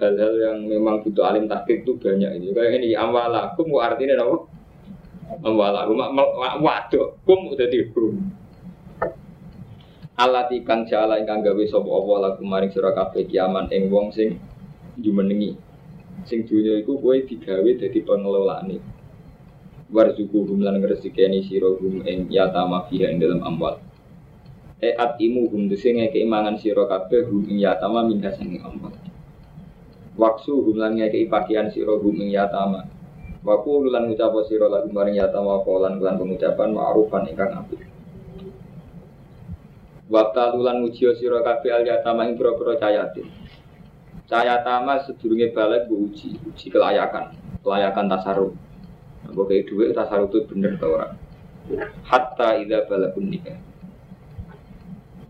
[0.00, 2.56] hal-hal yang memang butuh alim taktik itu banyak ini.
[2.56, 4.36] Kayak ini amwalakum artinya apa?
[5.44, 5.96] Amwalakum
[6.64, 8.32] waduh kum udah dihum.
[10.20, 14.36] Allah tikang jala ingkang gawe sapa apa lagu maring sira kabeh kiaman ing wong sing
[15.00, 15.56] jumenengi.
[16.28, 18.76] Sing dunya iku kowe digawe dadi pengelolaane.
[19.88, 23.80] Warzukuhum lan ngresikeni sira hum ing yatama fiha ing dalam amwal.
[24.76, 28.04] E atimu hum dese ngeke mangan sira kabeh hum ing yatama
[28.36, 28.92] sange amwal.
[30.18, 32.86] Waksu hum lan ngeke pakaian sira hum ing yatama.
[33.46, 37.90] Waku lan ngucap sira lagu maring yatama lan lan pengucapan ma'rufan ingkang apik.
[40.10, 43.30] Waktu lulan ujiyo siro kabeh al yatama ing pira-pira cayatin.
[44.30, 47.34] Cahaya tama sedurunge balik gue uji, uji kelayakan,
[47.66, 48.54] kelayakan tasaruf.
[49.26, 51.18] Nah, kayak duit tasaruf itu bener tau orang.
[52.06, 53.58] Hatta ida balakun nikah.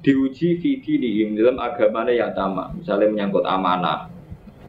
[0.04, 4.12] Diuji vidi dihim dalam agamanya ya tama, misalnya menyangkut amanah.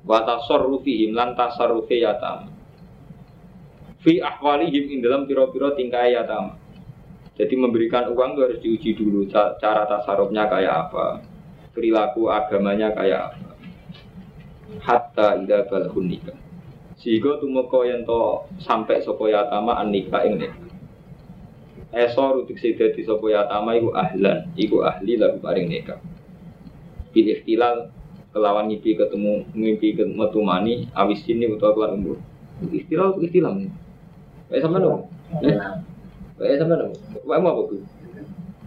[0.01, 2.49] Watasor rufihim lan tasarrufi ya tama.
[4.01, 6.57] Fi ahwalihim ing dalam piro-piro tingkah ya tama.
[7.37, 11.21] Jadi memberikan uang itu harus diuji dulu cara tasarufnya kayak apa,
[11.71, 13.51] perilaku agamanya kayak apa
[14.79, 16.37] hatta ida balahun nikah
[16.95, 20.69] sehingga tumeka yang to sampai sapa yatama an nikah ing nikah
[21.91, 25.99] Esor utik di yatama iku ahlan iku ahli lagu paring nikah
[27.11, 27.91] bil ikhtilal
[28.31, 32.17] kelawan mimpi ketemu mimpi metu mani awis sini utawa kelan umur
[32.71, 33.55] ikhtilal ikhtilal
[34.51, 35.07] Kayak sama dong.
[36.35, 36.91] Kayak sama dong.
[37.23, 37.79] Kayak mau apa tuh?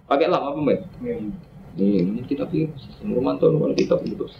[0.08, 0.80] Pakai lama apa mbak?
[1.76, 2.72] Ini ini kita pilih
[3.04, 4.32] rumah tuh, kita pilih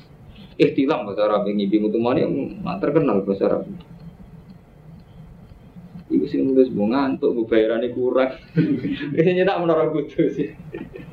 [0.55, 2.33] Ikhtilam bahasa Arab yang ngibi mutumani yang
[2.81, 3.69] terkenal bahasa Arab.
[6.09, 8.39] Ibu sih nulis mau ngantuk, mau bayarannya kurang.
[9.13, 10.55] Biasanya tak menara kudu sih.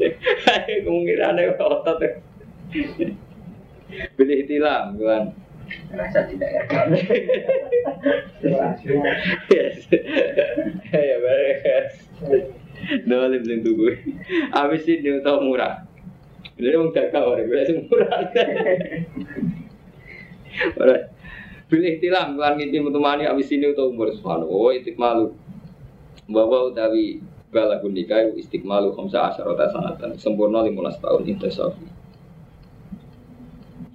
[0.86, 2.00] Kemungkinan ada otot.
[4.15, 5.23] Beli ikhtilam, kan?
[5.91, 6.51] Rasa tidak.
[9.51, 9.88] Yes.
[10.91, 11.93] Ya beres.
[13.08, 13.95] Dolim sing tuku.
[14.51, 15.86] Abis ini tau murah.
[16.60, 18.19] Jadi orang gak orang gue semurah.
[20.77, 21.04] Orang
[21.71, 24.51] pilih tilam kan ngimpi mutumani abis ini untuk umur semanu.
[24.51, 25.32] Oh itik malu.
[26.27, 31.88] Bawa utawi bala nikah istiqmalu khamsa asyarata sanatan sempurna 15 tahun intisafi.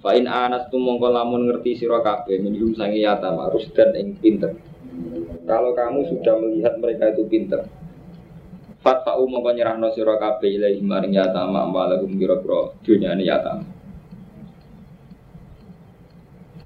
[0.07, 4.55] Fa'in anas tu mongko lamun ngerti sira kabeh minum sangi yata marus dan ing pinter.
[5.43, 7.67] Kalau kamu sudah melihat mereka itu pinter,
[8.79, 13.67] Fatfa'u mongko nyerahno sira kabeh ilahi maring yatama amwalahum kira-kira dunyane yatama.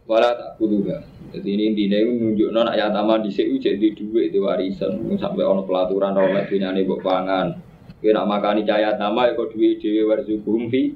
[0.06, 1.02] Wala tak kuduga.
[1.34, 5.66] Jadi ini intinya itu nunjukno nak yatama di sini jadi duit di warisan sampai ono
[5.66, 7.58] pelaturan oleh dunyane mbok pangan.
[7.98, 10.94] Kowe nak makani cahaya yatama ya kok duit dhewe warzukum fi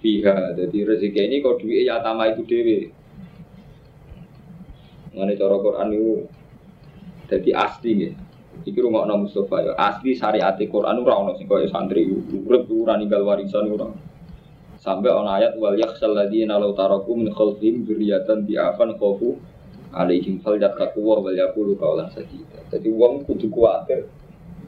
[0.00, 0.56] fiha.
[0.56, 2.90] Jadi rezeki ini kok duit yatama itu dhewe.
[5.14, 6.10] Mengenai cara Quran itu
[7.30, 8.12] jadi asli ya.
[8.60, 12.98] Iki rumah nama Mustafa ya asli syariat Quran ora ono sing koyo santri urip ora
[12.98, 13.88] ninggal warisan ora.
[14.80, 19.36] Sampai ono ayat wal yakhsal ladina law taraku min khalfihim dzurriyyatan di'afan khafu
[19.92, 22.60] alaihim fal yattaqu wa wal yaqulu qawlan sadida.
[22.72, 24.08] Jadi wong kudu kuwatir.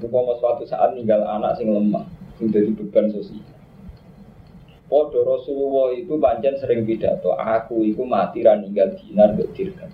[0.03, 2.03] Umpama suatu saat ninggal anak sing lemah,
[2.35, 3.62] sing beban sosial.
[4.93, 9.89] Podo Rasulullah itu panjang sering pidato, aku itu mati ra ninggal dinar dirham.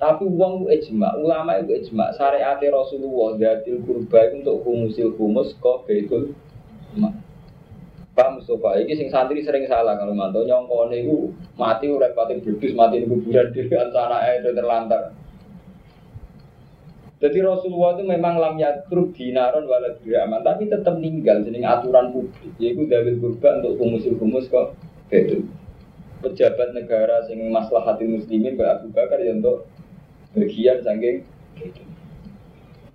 [0.00, 2.16] Tapi uang ijma, ulama itu ijma.
[2.16, 6.32] Syariat Rasulullah datil kurba untuk humusil humus kok betul.
[8.16, 11.28] Pak Mustafa, ini sing santri sering salah kalau mantau nyongkone itu
[11.60, 15.17] mati udah pati berdus mati di kuburan di antara air terlantar.
[17.18, 22.54] Jadi Rasulullah itu memang lam yatrub dinaron wala diraman, tapi tetap meninggal jadi aturan publik.
[22.62, 24.78] Yaitu dalil kurba untuk humusil humus kok
[25.10, 25.50] betul.
[26.22, 29.66] Pejabat negara sing maslahati muslimin Mbak Abu Bakar ya untuk
[30.34, 31.26] bagian saking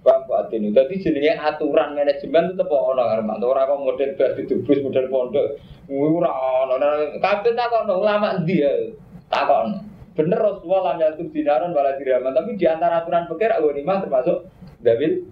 [0.04, 4.84] Paham Pak Adin, jadi jenisnya aturan manajemen tetap ono karena orang kok model itu bus
[4.84, 5.56] model pondok,
[5.88, 6.28] ora
[6.68, 6.76] ono,
[7.24, 8.92] kabeh tak ono ulama dia,
[9.32, 9.80] tak ono.
[10.14, 13.50] Bener Rasulullah lam yatur dinaron wala diraman, tapi di antara aturan pikir
[13.82, 14.46] mah termasuk
[14.86, 15.26] dabil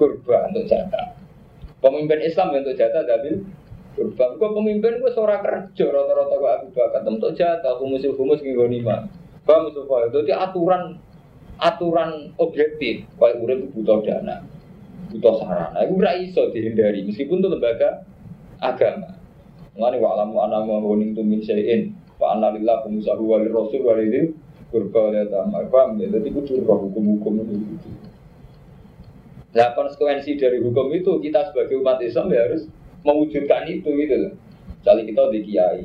[0.00, 1.12] kurba untuk jatah.
[1.84, 3.44] Pemimpin Islam untuk jatah dabil
[3.92, 4.40] kurba.
[4.40, 8.40] Kok pemimpin gue seorang kerja rata-rata gue Abu Bakar untuk jatah humus humus
[8.80, 9.04] mah.
[9.44, 10.10] Paham Mustafa?
[10.10, 10.96] Jadi aturan
[11.56, 14.44] aturan objektif kayak urip butuh dana
[15.08, 18.04] butuh sarana itu ora iso dihindari meskipun itu lembaga
[18.60, 19.16] agama
[19.76, 21.20] Mengenai wa alamu ana ma woning tu
[22.16, 24.32] wa anna lillah kumusahu wa rasul wa lidil
[24.72, 27.90] kurba wa tamar paham ya jadi kudu roh hukum-hukum itu
[29.56, 32.68] Nah konsekuensi dari hukum itu kita sebagai umat Islam ya harus
[33.08, 34.32] mewujudkan itu gitu loh.
[34.68, 35.84] Misalnya kita di kiai,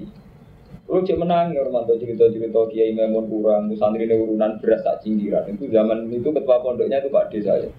[0.91, 5.47] Lu cek menang ya Romanto cerita-cerita Kiai Memun kurang, santri ini urunan beras tak cinggiran.
[5.47, 7.71] Itu zaman itu ketua pondoknya itu Pak D saya.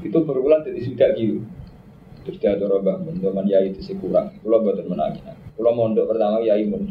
[0.00, 1.44] Itu berulang jadi sudah gitu.
[2.24, 4.32] Terus dia ada bangun, zaman Yai itu sih kurang.
[4.40, 5.28] Kalau buat menangin.
[5.28, 6.88] Kalau mondok pertama Yai Mun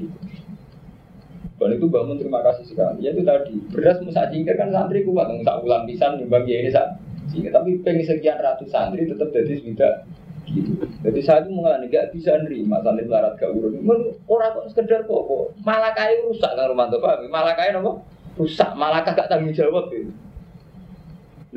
[1.58, 3.02] Dan itu bangun terima kasih sekali.
[3.02, 7.02] Ya itu tadi beras musa cingkir kan santri kuat, tak ulang pisan nyumbang ini saat.
[7.34, 10.06] Tapi pengen sekian ratus santri tetap jadi sudah
[10.48, 10.86] gitu.
[11.04, 13.84] Jadi saya itu mengalami nggak bisa nerima santri melarat gak urun.
[14.30, 17.26] Orang kok sekedar kok, malah kayak rusak kan rumah tuh paham?
[17.28, 18.06] Malah kayak nopo
[18.38, 20.14] rusak, malah gak tanggung jawab gitu.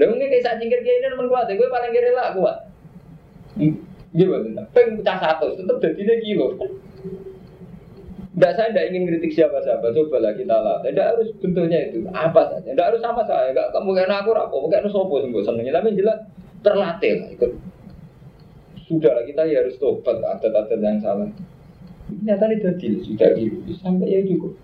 [0.01, 2.57] Lalu ini kayak saya jingkir kayak ini teman kuat, gue paling kiri lah kuat.
[4.11, 4.65] Gimana?
[4.73, 6.57] Pengen pecah satu, tetap jadi kilo.
[8.31, 10.79] Tidak saya tidak ingin kritik siapa-siapa, coba lah kita lah.
[10.87, 12.71] Tidak harus bentuknya itu apa saja.
[12.71, 13.51] Tidak harus sama saya.
[13.51, 15.83] Kamu kayak aku rapo, kayak sopo sembuh senengnya.
[15.83, 16.19] Tapi jelas
[16.63, 17.51] terlatih lah ikut.
[18.87, 21.27] Sudah lah kita ya harus tobat adat-adat yang salah.
[22.11, 24.55] Nyata ini jadi sudah gitu sampai ya cukup.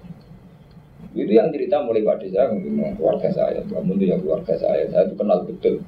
[1.17, 5.09] Itu yang cerita mulai pada saya, mungkin keluarga saya, kamu itu yang keluarga saya, saya
[5.09, 5.81] itu kenal betul.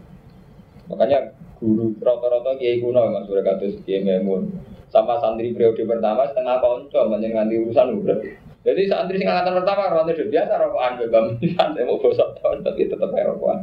[0.89, 4.49] Makanya guru rata-rata kiai kuno mas sudah kados kiai memun
[4.89, 8.19] sama santri periode pertama setengah konco banyak nganti urusan udah
[8.65, 12.65] jadi santri sing angkatan pertama rata sudah biasa rokokan ke kamu santai mau bosok tahun
[12.65, 13.59] tapi tetap rokokan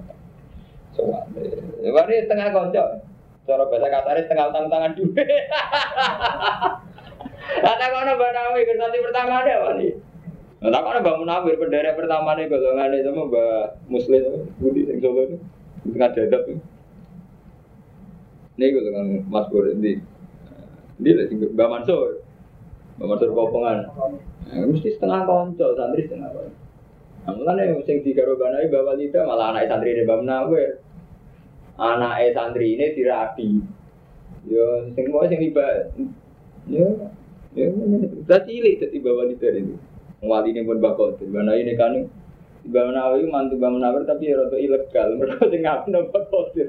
[0.96, 2.84] soalnya ini tengah konco.
[3.46, 5.14] Cara bahasa kasar tengah utang tangan duit
[7.62, 9.94] Kata kono Mbak Nawi santri pertama ada apa nih?
[10.66, 14.24] Nah, kono Mbak Munawir pendera pertama nih golongan ini sama Mbak Muslim
[14.58, 15.38] Budi sing Solo ini
[15.94, 16.42] tengah dadap
[18.56, 20.02] Ini gue dengan Mas Bur ini
[21.00, 22.24] dia Mbak Mansur.
[23.00, 23.78] Mbak Mansur Kopongan.
[24.46, 26.54] Nah, mesti setengah konco, santri setengah konco.
[27.26, 30.72] Nah, yang sing digarobanai bawa Walida malah anak santri ini Mbak Munawir.
[31.76, 33.50] Anak santri ini dirapi.
[34.46, 35.90] Yo, sing mau sing tiba,
[36.70, 37.10] yo,
[37.58, 37.66] yo,
[38.22, 39.76] udah cilik jadi bawa Walida ini.
[40.26, 42.08] Wali ini pun bakal, mana ini kan
[42.66, 45.10] Mbak Munawir mantu Mbak Munawir tapi ya ilegal.
[45.22, 46.66] Mereka sing ngaku nambah kodir.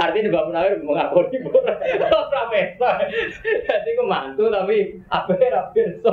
[0.00, 2.90] Artinya Mbak Munawir mengakoni ora pesta.
[3.44, 6.12] Jadi ku mantu tapi apa ya pirsa.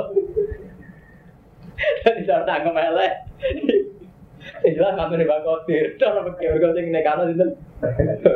[2.04, 3.12] Jadi tak tangkem elek.
[4.76, 5.96] Jelas mantu Mbak Kodir.
[5.96, 7.56] Cara pikir kok sing nekano sinten?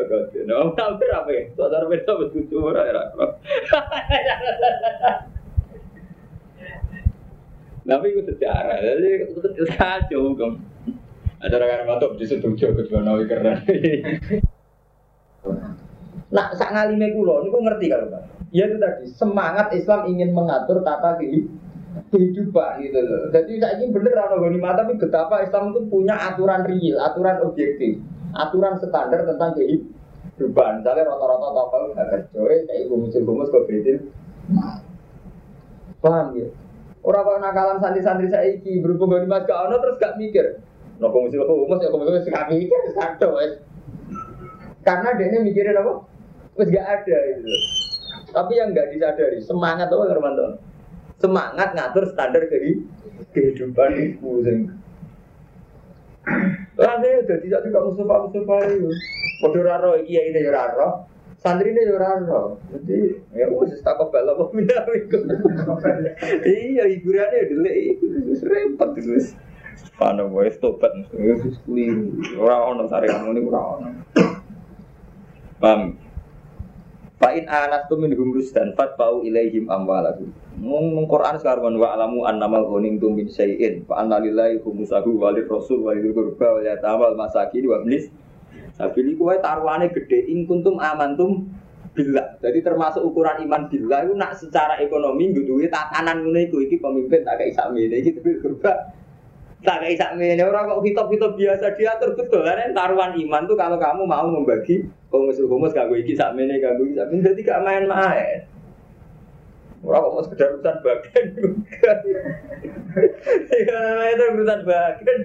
[0.08, 0.42] Kodir.
[0.48, 1.52] No, tapi apa ya?
[1.52, 3.02] Saudara pirsa wis kudu ora ya.
[7.82, 10.52] Tapi itu sejarah, jadi itu kacau kan.
[11.42, 13.58] Ada orang matok di situ jauh ke nawi keren.
[16.30, 18.22] Nah, sak ngalime kulo, niku ngerti kalau Pak.
[18.54, 23.28] Ya itu tadi, semangat Islam ingin mengatur tata kehidupan gitu loh.
[23.34, 27.98] Jadi saya ingin bener ana mata, tapi betapa Islam itu punya aturan real, aturan objektif,
[28.32, 30.86] aturan standar tentang kehidupan.
[30.86, 32.38] Misalnya rata-rata tokoh nggak kerja,
[32.70, 33.98] kayak gumus-gumus kok bedil.
[35.98, 36.46] Paham ya?
[37.02, 40.62] Orang kok nakalan santri-santri saya iki berhubung gak mas gak ono terus gak mikir.
[41.02, 43.52] Nopo mesti kok humus ya mesti gak mikir satu wes.
[44.86, 45.92] Karena dia mikirin apa?
[46.54, 47.54] Wes gak ada itu.
[48.30, 50.62] Tapi yang gak disadari semangat apa Hermanto?
[51.18, 52.46] Semangat ngatur standar
[53.34, 54.30] kehidupan itu.
[56.78, 58.90] Rasanya udah tidak tidak Mustafa Mustafa itu.
[59.42, 61.10] Bodoh raro iki ya ini raro
[61.42, 62.62] santri ini ora ono.
[62.70, 64.86] Jadi ya wis tak kebal apa minta.
[66.46, 68.06] Iya hiburannya iku
[68.46, 69.34] repot wis.
[69.98, 72.14] Pano wae tobat wis keliru.
[72.38, 73.88] Ora ono saringan ngene ora ono.
[75.58, 75.98] Paham?
[77.22, 80.34] Fa'in anastu min humrus dan fatfa'u ilaihim amwalakum.
[80.58, 85.86] Mung Quran sekarang wa alamu annamal ghanim tum min syai'in fa anna lillahi khumsahu rasul
[85.86, 88.10] wa lidil qurba wa yatamal masakin wa iblis
[88.82, 91.46] Sabil iku wae taruhane gede ing kuntum amantum
[91.94, 92.34] bila.
[92.42, 97.22] Jadi termasuk ukuran iman bila itu nak secara ekonomi duwe tatanan ngene iku iki pemimpin
[97.22, 98.90] tak kayak sakmene iki tapi kurba
[99.62, 104.02] tak kayak sakmene orang kok hitop-hitop biasa diatur betul kan taruhan iman tuh kalau kamu
[104.02, 104.82] mau membagi
[105.14, 108.50] humus-humus kanggo iki sakmene kanggo iki sakmene dadi gak main-main.
[109.86, 111.92] Orang kok mau sekedar urusan bagian juga.
[113.50, 113.82] Ya,
[114.14, 115.20] itu urusan bagian.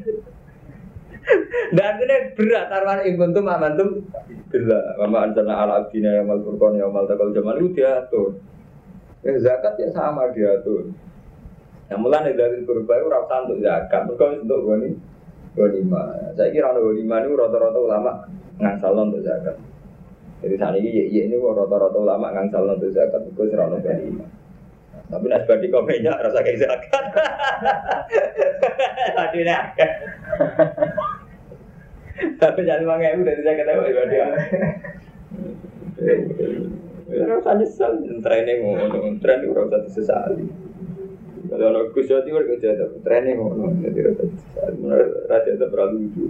[1.75, 3.89] Dan ini berat taruhan ing kuntum amantum
[4.47, 8.39] bila mama anjana ala abdina yang mal furqan yang mal takal zaman itu diatur.
[9.25, 10.88] Ya, zakat ya sama diatur.
[11.91, 14.89] Yang mulai dari kurba itu rasa untuk zakat, mereka untuk goni
[15.58, 16.03] lima.
[16.38, 18.12] Saya kira untuk lima ini rata-rata ulama
[18.62, 19.58] ngangsal untuk zakat.
[20.38, 24.25] Jadi saat ini ya, ya ini rata-rata ulama ngangsal untuk zakat, itu serana lima.
[25.08, 27.06] Tapi nasi badi komennya rasa kayak zakat.
[29.17, 29.60] Tadi nih.
[32.17, 34.27] Tapi jangan lima ribu dari saya ketahui ya dia.
[37.08, 40.45] Ya rasa nyesal, training ngono, training rasa disesali.
[41.48, 44.12] Kalau orang Gus Jawa Timur kerja ada training ngono, jadi.
[44.75, 46.25] Menurut raja itu terlalu lucu.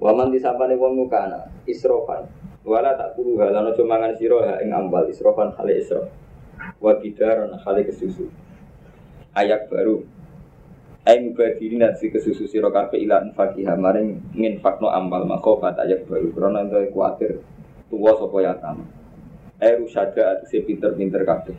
[0.00, 2.28] Waman disapa nih wong mukana, isrofan.
[2.60, 6.12] Wala tak kudu halano cumangan siro ha ing ambal isrofan kali isrof.
[6.80, 7.56] Wa kidaran
[7.88, 8.28] kesusu.
[9.32, 10.04] Ayak baru
[11.08, 14.20] Ai mubadiri nasi kesusu siro kafe ilan fakih maring
[14.60, 17.40] fakno amal makofat ayak baru Karena itu kuatir
[17.88, 18.84] tua sopo yatam
[19.60, 21.56] Ai rusada atau si pinter-pinter kafe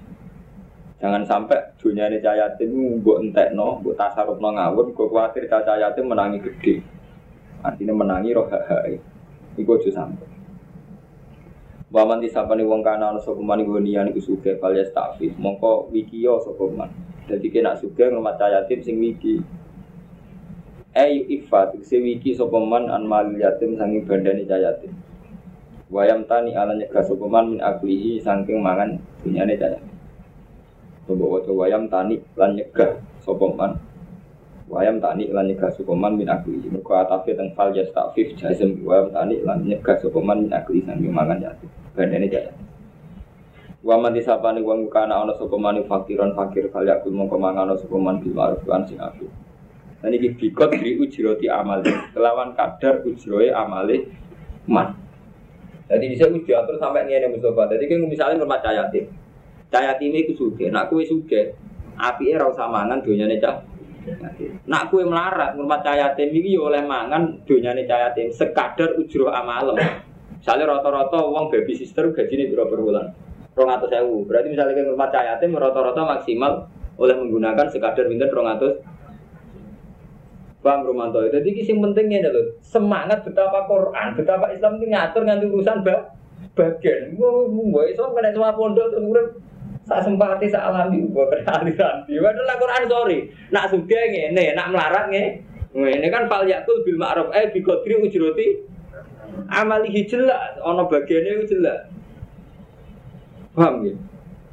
[1.01, 6.05] Jangan sampai dunia ini cahayatin buat entek no, buat tasaruf no ngawur, gue khawatir cahayatin
[6.05, 6.85] menangi gede.
[7.65, 9.01] Artinya menangi roh hak
[9.57, 10.29] Iku aja sampai.
[11.91, 15.35] Waman disapani wong kana ana sapa man iku niyan iku sugih kalias takfif.
[15.35, 16.87] Mongko wikiyo sapa man.
[17.31, 19.39] Dadi kena sugih ngrumat yatim sing wiki.
[20.91, 24.91] Ayu ifat se wiki sapa man an mal yatim sangi bandane yatim.
[25.87, 29.87] Wayam tani ala nyegah sapa man min aklihi saking mangan dunyane yatim.
[31.07, 33.79] Coba waca wayam tani lan nyegah sapa man.
[34.67, 36.67] Wayam tani lan nyegah sapa man min aklihi.
[36.67, 41.15] Mergo atafe teng fal yastafif jazm wayam tani lan nyegah sapa man min aklihi saking
[41.15, 42.51] mangan yatim bandane jaya.
[43.81, 47.75] Wa man disapani wong kana ana sapa man fakiran fakir kal yakul mongko mangan ana
[47.77, 49.25] sapa man bil ma'ruf lan sing apik.
[50.01, 51.81] Dan iki bikot di ujroti amal
[52.13, 54.05] kelawan kadar ujroe amale
[54.69, 54.93] man.
[55.89, 57.73] Jadi bisa wis diatur sampai ngene Mustafa.
[57.73, 58.61] Jadi kan misalnya rumah
[58.93, 59.09] tim.
[59.71, 61.55] Cahaya tim itu suge, nak kue suge,
[61.95, 63.55] api era usah mangan donyane cah.
[64.67, 65.79] Nak kue melarat rumah
[66.13, 69.79] tim ini oleh mangan donyane cahaya tim sekadar ujro amalem.
[70.37, 73.30] Misalnya rata-rata uang baby sister gaji ini berapa bulan?
[73.51, 74.23] Rong atau sewu.
[74.23, 78.71] Berarti misalnya ke rumah cahaya tim rata-rata maksimal oleh menggunakan sekadar minta rong atau
[80.61, 81.17] Bang Romanto.
[81.25, 86.13] Jadi kisi pentingnya loh semangat betapa Quran, betapa Islam ini ngatur nganti urusan bah
[86.53, 87.17] bagian.
[87.17, 89.27] Gue Islam kena semua pondok terus
[89.89, 91.95] sak sempati sak alami kena aliran.
[92.05, 93.19] Padahal Quran sorry.
[93.49, 95.25] Nak suge ngene, nak melarat nge.
[95.71, 98.47] Ini kan fal yakul bil ma'ruf eh bi qadri ujroti
[99.49, 101.87] amalihi jelas, ono bagiannya itu jelas.
[103.51, 103.95] Paham ya?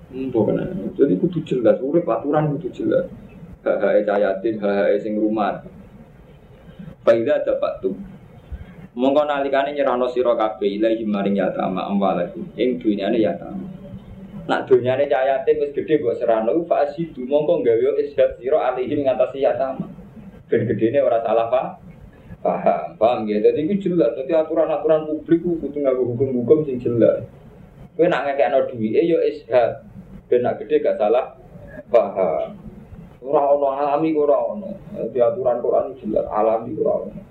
[0.08, 0.58] Hmm, bukan.
[0.96, 3.06] Jadi kudu jelas, urip aturan kudu jelas.
[3.62, 5.60] Hak-hak cayatin, hak-hak sing rumah.
[7.04, 7.96] Faida dapat tuh.
[8.98, 13.62] Mongko nalikane nyerahno sira kabeh ilahi maring yatama amwalakum ing dunyane yatama.
[14.50, 19.46] Nak dunyane cayatin wis gedhe mbok serano fa asidu mongko gawe ishad sira alihi ngatasi
[19.46, 19.86] yatama.
[20.50, 21.46] Ben gedene ora salah
[22.42, 23.38] paham, paham ya.
[23.38, 24.18] Jadi itu jelas.
[24.18, 27.22] Jadi aturan-aturan publik itu kudu nganggo hukum-hukum sing jelas.
[27.98, 29.82] Kowe nak ngekekno duwike ya ishad.
[30.30, 31.34] Ben nak gede gak salah
[31.90, 32.54] paham.
[33.18, 34.70] Ora ono alami ora ono.
[35.10, 37.22] Di aturan Quran jelas alami ora ono.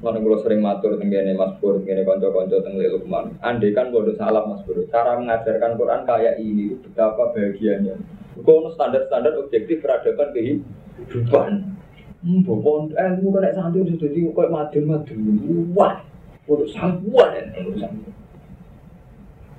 [0.00, 3.36] Mana kalau sering matur tenggene Mas Pur, tenggene konco-konco tenggene Lukman.
[3.44, 8.00] Andai kan bodoh salah Mas Pur, cara mengajarkan Quran kayak ini, betapa bahagianya.
[8.40, 11.76] Kau standar-standar objektif peradaban kehidupan.
[12.24, 15.20] Hmm, bopon ilmu kena santri udah jadi kayak madem-madem.
[15.76, 16.00] Wah,
[16.48, 17.92] udah sabuan ya urusan.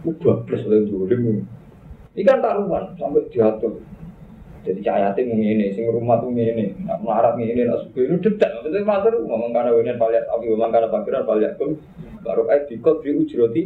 [0.01, 1.45] Udah plus oleh dolim.
[2.17, 3.79] Ini kan taruhan sampai diatur.
[4.61, 8.61] Jadi cahayatin mau ini, sing rumah tuh ini, nak melarat ini, nak suka ini dedak.
[8.61, 11.81] Maksudnya matur, ngomong karena winian paliat api, ngomong karena pakiran paliat pun
[12.21, 13.63] baru kayak dikot di ujroti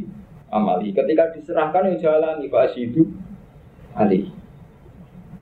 [0.56, 0.96] amali.
[0.96, 3.12] Ketika diserahkan yang jalan, ibadah itu
[3.92, 4.32] alih.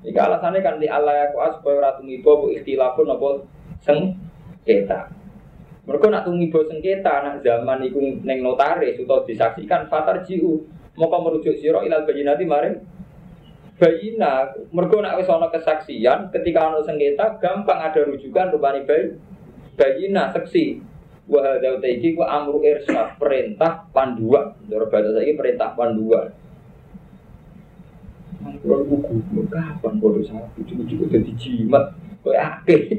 [0.03, 3.29] Jika alasannya kan di Allah ya supaya ratu ngibo bu ikhtilafun apa
[3.85, 5.13] sengketa.
[5.87, 11.57] Mereka nak tungibo sengketa nak zaman itu neng notaris atau disaksikan fatar jiu mau merujuk
[11.57, 12.77] siro ilal bayinati maring
[13.81, 14.53] bayina.
[14.69, 19.17] Mereka nak wis kesaksian ketika ono sengketa gampang ada rujukan rupani bayi
[19.75, 20.79] bayina seksi.
[21.23, 24.59] Wah ada iki ku amru irsyad perintah panduan.
[24.67, 26.35] Cara bahasa saya perintah panduan.
[28.43, 32.91] Kalau buku, kapan bodoh sapi, cukup-cukup jadi jimat, kau akeh.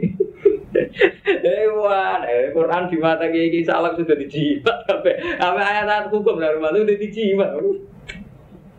[1.24, 6.74] Hewan, eh Quran di mata gini salam sudah dijimat, sampai apa ayat-ayat hukum dari rumah
[6.74, 7.50] itu udah dijimat.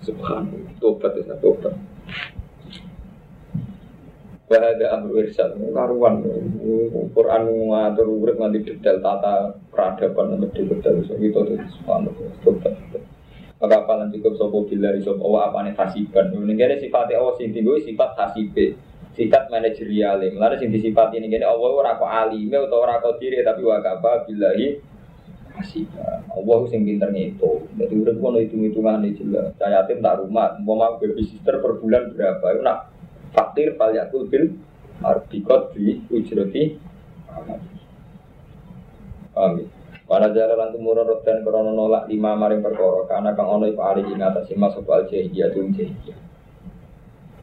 [0.04, 1.74] Subhanallah, tobat ya tobat.
[4.46, 6.22] Bahada amru irsyad, karuan
[7.18, 7.44] Quran
[7.74, 12.78] ngatur urip nanti detail tata peradaban nanti detail so itu tuh subhanallah tobat.
[13.56, 16.28] Maka paling cukup sopo bila sopo Allah apa nih hasiban.
[16.28, 18.76] Ini kira sifatnya Allah sing sifat hasibe,
[19.16, 20.20] sifat manajerial.
[20.20, 24.28] Lalu sing disifat ini kira Allah ora kok alime atau ora kok diri tapi wakaba
[24.28, 24.78] billahi
[25.56, 26.28] hasiban.
[26.28, 27.66] Allah sing pinter ngitung.
[27.80, 29.56] Jadi udah kono hitung hitungan ini jelas.
[29.56, 32.46] Saya tim tak rumah, mau mau baby sister per bulan berapa?
[32.54, 32.92] Itu nak
[33.32, 34.52] fakir yakul bil
[35.00, 36.64] arbikot di ujroti.
[39.36, 39.68] Amin.
[40.06, 44.22] Wana jalan tumurun rodan krono nolak lima maring perkara karena kang ono iku ali ing
[44.22, 46.25] atas masuk al jahiliyah tum jahiliyah.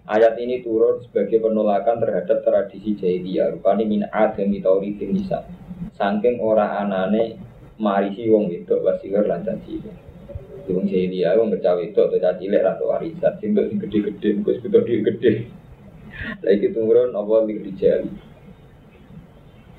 [0.03, 5.47] Ayat ini turun sebagai penolakan terhadap tradisi jahiliyah rupani min adami tauritin nisa.
[5.95, 7.39] Saking ora anane
[7.79, 9.79] marisi wong wedok wasigar lan caci.
[10.67, 15.47] Wong jahiliyah wong itu atau caci lek atau warisan sing gede-gede wis gede-gede.
[16.43, 18.11] Lagi turun apa lirijali.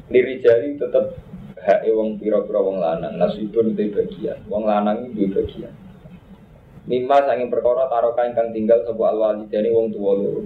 [0.08, 1.20] Lirijali tetap
[1.64, 5.72] hak wong pira-pira wong lanang nasibun itu bagian wong lanang itu bagian
[6.84, 10.44] Mimma sanging perkara taroka ingkang tinggal sebuah alwalidani wong tua loro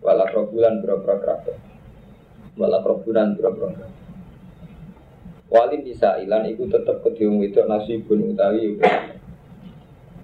[0.00, 1.56] wala probulan pira-pira kerabat
[2.56, 3.92] wala probulan pira-pira
[5.52, 8.80] Walin bisa ilan iku tetep itu nasibun utawi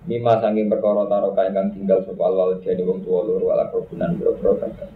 [0.09, 4.57] Mima sanging perkara taroka ingkang tinggal sapa wal jane wong tuwa loro wala kerubunan boro-boro
[4.57, 4.91] kakak.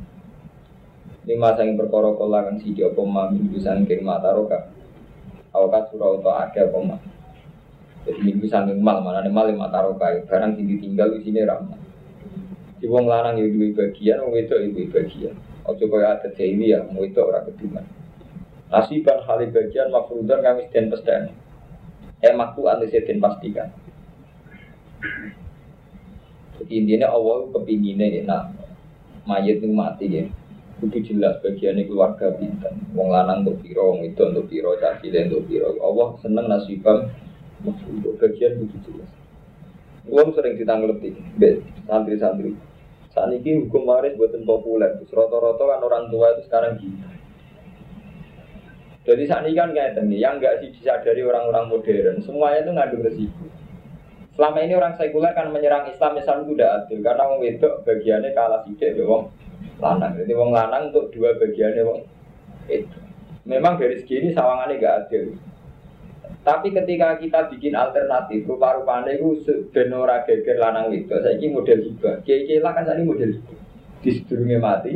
[1.28, 2.98] Lima sanging perkara kala kang siji apa
[3.60, 4.72] sanging mata roka.
[5.52, 7.13] Awakat surau utawa akeh apa.
[8.04, 11.80] Jadi minggu sanging mal mana nih mal lima taroka barang sing ditinggal di sini ramah.
[12.76, 15.34] Si wong lanang ya duwe bagian, wong wedok ya duwe bagian.
[15.64, 17.80] Ojo kaya ada ini ya, wong wedok ora kediman.
[18.68, 21.32] Nasiban hali bagian mafrudan kami den pesdan.
[22.20, 23.72] Eh maktu anu den pastikan.
[26.60, 28.52] Jadi intinya Allah kepinginnya enak
[29.24, 30.24] mayat ini mati ya.
[30.84, 32.76] Itu jelas bagiannya keluarga bintang.
[32.92, 35.72] Wong lanang untuk piro, wong itu untuk piro, caci untuk piro.
[35.80, 37.08] Allah seneng nasibam
[37.64, 39.10] untuk bagian itu jelas.
[40.04, 41.16] Uang sering ditanglepi,
[41.88, 42.52] santri-santri.
[43.16, 45.00] Saat ini hukum waris buatan populer.
[45.08, 46.98] Roto-roto kan orang tua itu sekarang gitu.
[49.04, 53.04] Jadi saat ini kan kayak ini, yang nggak sih disadari orang-orang modern, semuanya itu ngandung
[53.04, 53.44] resiko.
[54.34, 58.30] Selama ini orang sekuler kan menyerang Islam, Islam itu tidak adil karena wong wedok bagiannya
[58.34, 59.30] kalah sidik wong
[59.78, 60.18] lanang.
[60.18, 62.00] Jadi wong lanang untuk dua bagiannya wong
[62.66, 62.98] itu.
[63.44, 65.36] Memang dari segi ini sawangannya gak adil.
[66.44, 69.40] Tapi ketika kita bikin alternatif, rupa-rupanya itu
[69.72, 72.20] benora geger lanang itu, saya ini model hibah.
[72.20, 73.58] Kiai lah kan ini model hibah.
[74.04, 74.92] Di mati,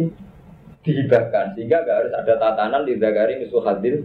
[0.85, 1.57] dihibahkan.
[1.57, 4.05] Sehingga gak harus ada tatanan di Zagari musuh hadir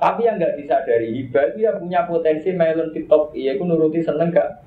[0.00, 4.32] tapi yang nggak disadari hibah itu ya punya potensi melon tiktok iya aku nuruti seneng
[4.32, 4.64] gak?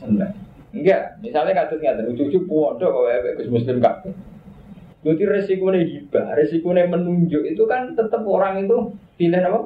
[0.00, 0.32] Seneng.
[0.72, 4.08] Enggak, misalnya kasus nggak ada cucu pondok kalau ya Gus Muslim kak.
[5.06, 9.60] Jadi resikonya hibah, resikonya menunjuk itu kan tetap orang itu pilih apa?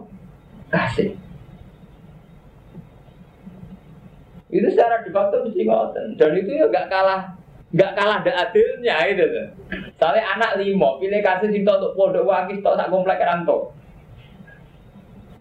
[0.68, 1.16] Kasih.
[4.52, 6.20] Itu secara de facto mesti ngoten.
[6.20, 7.32] Dan itu ya gak kalah
[7.72, 9.24] gak kalah ada adilnya itu.
[9.96, 13.72] Soalnya anak limo pilih kasih cinta untuk pondok wakis tok sak komplek rantok.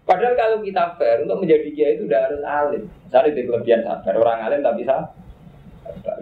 [0.07, 2.83] Padahal kalau kita fair untuk menjadi kiai itu udah harus alim.
[2.87, 5.11] Misalnya di kelebihan sabar, orang alim tapi sabar.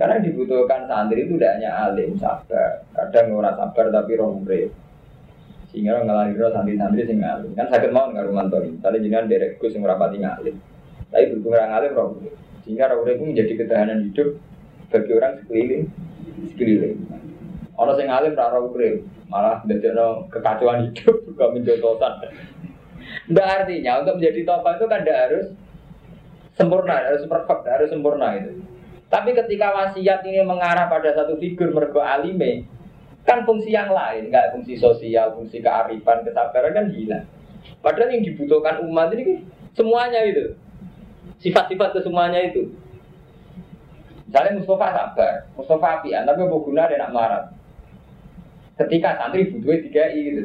[0.01, 2.86] Karena dibutuhkan santri itu tidak hanya alim, sabar.
[2.97, 4.73] Kadang orang sabar tapi rombre.
[5.69, 7.53] Sehingga orang ngelahir santri-santri sing alim.
[7.53, 8.73] Kan sakit mau nggak rumah tori.
[8.73, 10.55] Misalnya jangan derek gus yang rapati ngalim.
[11.13, 12.29] Tapi berhubung orang alim rombre.
[12.65, 14.29] Sehingga rombre itu menjadi ketahanan hidup
[14.89, 15.83] bagi orang sekeliling.
[16.49, 16.97] Sekeliling.
[17.77, 19.05] Orang sing alim rara rombre.
[19.29, 22.13] Malah no kekacauan hidup, juga menjotosan.
[23.27, 25.45] Tidak artinya untuk menjadi tokoh itu kan tidak harus
[26.55, 28.51] sempurna, harus perfect, harus sempurna itu.
[29.07, 32.67] Tapi ketika wasiat ini mengarah pada satu figur mergo alime,
[33.28, 37.28] kan fungsi yang lain, nggak fungsi sosial, fungsi kearifan, kesabaran kan hilang.
[37.84, 39.43] Padahal yang dibutuhkan umat ini
[39.75, 40.55] semuanya itu,
[41.43, 42.71] sifat-sifat kesemuanya itu.
[44.32, 47.43] Misalnya Mustafa sabar, Mustafa apian, tapi apa guna ada nak marah.
[48.80, 50.43] Ketika santri butuhnya tiga gitu.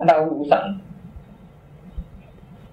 [0.00, 0.83] Ada urusan.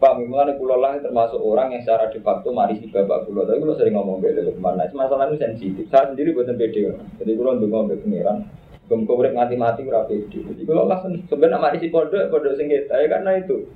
[0.01, 3.45] Pak Mimulan pulau lah termasuk orang yang secara de facto mari si bapak pulau.
[3.45, 5.85] Tapi kalau sering ngomong beda ke ke mana, masalah itu sensitif.
[5.93, 6.97] Saya sendiri buatan beda.
[7.21, 8.49] Jadi kalau untuk ngomong pengiran,
[8.89, 10.41] belum kau mati-mati berapa itu.
[10.41, 13.69] Jadi kalau lah sebenarnya mari si pondok pondok sengketa ya karena itu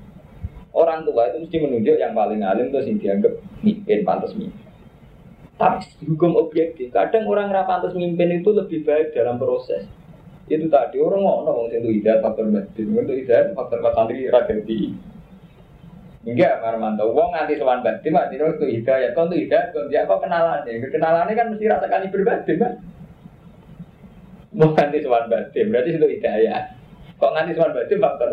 [0.73, 4.65] orang tua itu mesti menunjuk yang paling alim terus yang dianggap mimpin pantas mimpin.
[5.61, 9.85] Tapi hukum objektif, kadang orang rapantas mimpin itu lebih baik dalam proses
[10.45, 14.93] itu tadi orang mau ngomong itu hidayat faktor batin itu hidayat faktor santri ragati
[16.25, 17.05] enggak marmanto.
[17.13, 19.13] Wong nganti sowan batin mati itu hidayat.
[19.13, 20.81] Kau itu hidayat kau dia apa kenalannya?
[20.89, 22.73] Kenalannya kan mesti rasa kali berbatin kan
[24.55, 26.63] mau nganti sowan batin berarti itu hidayat.
[27.21, 28.29] Kok nganti sowan batin faktor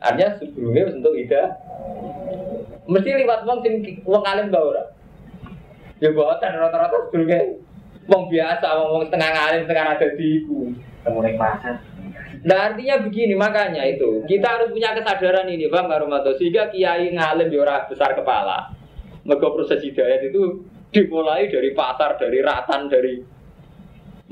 [0.00, 1.52] artinya sebelumnya untuk hidayat.
[2.88, 4.84] Mesti lewat wong sing wong alim tau ora?
[6.00, 7.60] Ya buatan rata-rata sebelumnya
[8.10, 10.66] Wong biasa, wong setengah ngalim, setengah ada di iku.
[11.06, 11.78] Temunek pasar.
[12.40, 17.52] Nah artinya begini makanya itu kita harus punya kesadaran ini bang Karumato sehingga kiai ngalim
[17.52, 18.72] di orang besar kepala.
[19.28, 23.20] Maka proses hidayat itu dimulai dari pasar, dari ratan, dari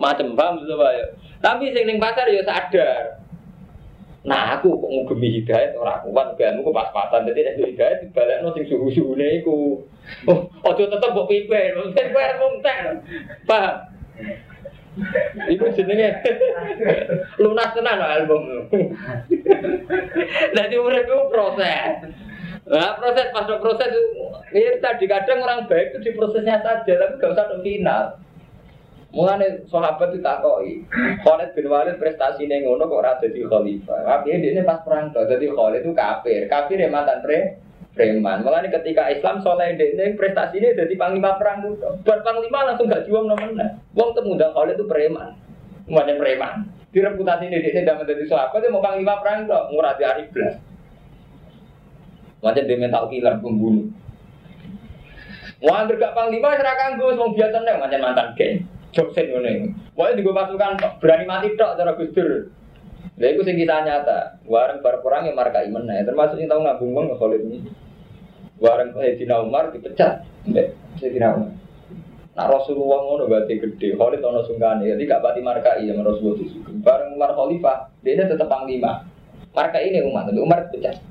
[0.00, 1.06] macam bang ya.
[1.38, 3.28] Tapi sing pasar ya sadar
[4.26, 8.68] Nah aku kok ngugemi hidayat orang kuat ben aku pas-pasan dadi nek hidayat dibalekno sing
[8.68, 9.80] suhu-suhune iku.
[10.28, 12.24] Oh, aja tetep mbok pimpin, mungkin kowe.
[13.44, 13.74] Paham?
[15.49, 16.22] Iku jenenge
[17.38, 18.68] lunas tenan album.
[20.57, 22.12] Jadi urip itu proses.
[22.68, 23.90] Nah, proses pas proses
[24.53, 28.05] ini tadi kadang orang baik itu di prosesnya saja, tapi gak usah ke final.
[29.09, 30.84] Mulane sahabat itu takoki.
[31.24, 34.05] Khalid bin Walid prestasi ngono kok ora dadi khalifah.
[34.05, 36.44] Tapi dia pas perang tuh dadi Khalid itu kafir.
[36.44, 37.57] Kafir yang mantan pre
[37.99, 38.46] preman.
[38.46, 41.82] Mulane ketika Islam soleh ini prestasi ini jadi panglima perang itu.
[42.07, 43.82] Buat panglima langsung gak juang nomornya.
[43.99, 45.34] Wong temu Khalid itu preman.
[45.82, 46.70] Semuanya preman.
[46.94, 50.30] Di reputasi ini dia tidak menjadi sahabat, dia mau panglima perang kok murah di hari
[50.30, 50.62] belas.
[52.38, 53.90] Macam dia mental killer pembunuh.
[55.59, 58.62] Wah, gak panglima serahkan gue, mau biasa nih macam mantan geng.
[58.94, 59.74] Joksen ini.
[59.99, 62.55] Wah, di gue pasukan berani mati tok cara Gus Dur.
[63.18, 64.38] Lha iku sing kita nyata.
[64.46, 67.59] Wareng bar perang yang marka iman nah, termasuk yang tahu ngabung wong Khalid ini.
[68.59, 70.26] Wareng Sayyidina Umar dipecat.
[70.46, 71.52] Mbek Sayyidina Umar.
[72.38, 73.98] Nah Rasulullah ngono berarti gede.
[73.98, 74.86] Khalid ono sungkane.
[74.86, 76.74] Jadi gak pati marka iya Rasulullah disugih.
[76.82, 79.06] Bareng Umar Khalifah, dia tetap panglima.
[79.50, 81.02] Marka ini Umar, tapi Umar dipecat.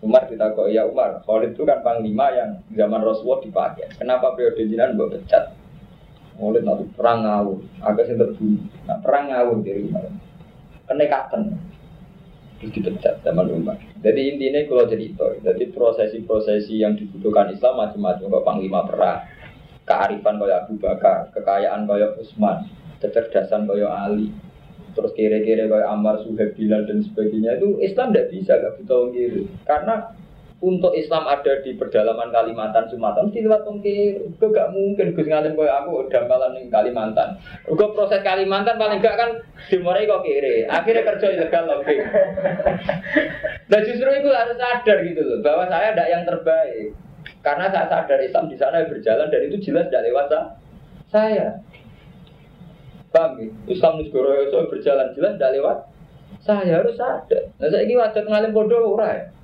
[0.00, 3.92] Umar ditakut ya Umar, Khalid itu kan panglima yang zaman Rasulullah dipakai.
[3.96, 5.52] Kenapa periode jinan mbok pecat?
[6.36, 8.60] Khalid nanti perang ngawur, agak sing terbunuh.
[8.86, 10.04] Nah, perang ngawur dari Umar
[10.86, 11.58] kenekatan
[12.60, 13.76] terus dipecat zaman Umar.
[14.00, 19.20] Jadi intinya kalau jadi itu, jadi prosesi-prosesi yang dibutuhkan Islam macam-macam kok panglima perang,
[19.84, 22.66] kearifan kayak Abu Bakar, kekayaan kayak Utsman,
[22.98, 24.32] kecerdasan kayak Ali,
[24.96, 29.44] terus kira-kira kayak Ammar, Suhaib, Bilal dan sebagainya itu Islam tidak bisa gak butuh kiri
[29.68, 30.16] karena
[30.66, 35.54] untuk Islam ada di pedalaman Kalimantan Sumatera mesti lewat tongkir itu gak mungkin Gus ngalim
[35.54, 37.38] kayak aku dampalan di Kalimantan.
[37.70, 39.30] Gue proses Kalimantan paling gak kan
[39.70, 40.66] dimulai kok kiri.
[40.66, 41.96] Akhirnya kerja ilegal lagi
[43.66, 46.90] nah justru itu harus sadar gitu loh bahwa saya tidak yang terbaik.
[47.46, 50.26] Karena saya sadar Islam di sana berjalan dan itu jelas tidak lewat
[51.14, 51.62] saya.
[53.14, 53.46] Paham ya?
[53.70, 54.18] Islam itu
[54.66, 55.78] berjalan jelas tidak lewat
[56.42, 57.54] saya harus sadar.
[57.62, 59.35] Nah saya ini wajib ngalim bodoh orang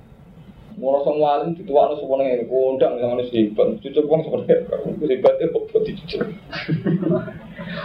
[0.73, 4.51] ya Mau semua alim di tua semua nih kondang yang harus hebat, cucuk bang seperti
[4.89, 6.21] itu hebat itu kok dicucuk.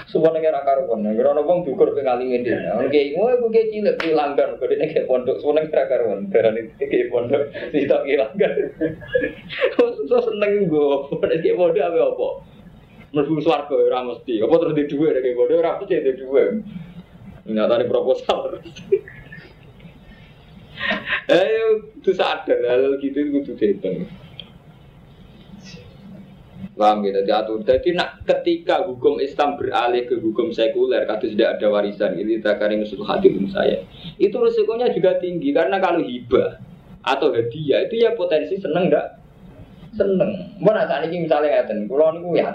[0.09, 2.51] Semua nih kira karuan, nih kira bang dukur pengalim ini.
[2.81, 6.63] Oke, mau aku kayak cilik di langgar, ini kayak pondok, semua nih kira karuan, ini
[6.81, 8.53] kayak pondok, di tak kayak langgar.
[10.09, 10.89] So seneng gue,
[11.21, 12.29] kayak pondok apa apa?
[13.09, 16.43] Menurut suarga ya mesti, apa terus di dua kayak pondok, apa sih di dua?
[17.49, 18.61] Nyata nih proposal.
[21.29, 24.09] Ayo, itu sadar hal gitu itu kudu dihitung.
[26.79, 27.59] Paham gitu, diatur.
[27.67, 32.79] Jadi nak ketika hukum Islam beralih ke hukum sekuler, kados tidak ada warisan, ini takari
[32.79, 33.83] musuh hadirin saya.
[34.15, 36.63] Itu resikonya juga tinggi karena kalau hibah
[37.03, 39.19] atau hadiah itu ya potensi seneng enggak?
[39.99, 40.55] Seneng.
[40.63, 42.55] Mau saat ini misalnya ngeten, kalau niku ya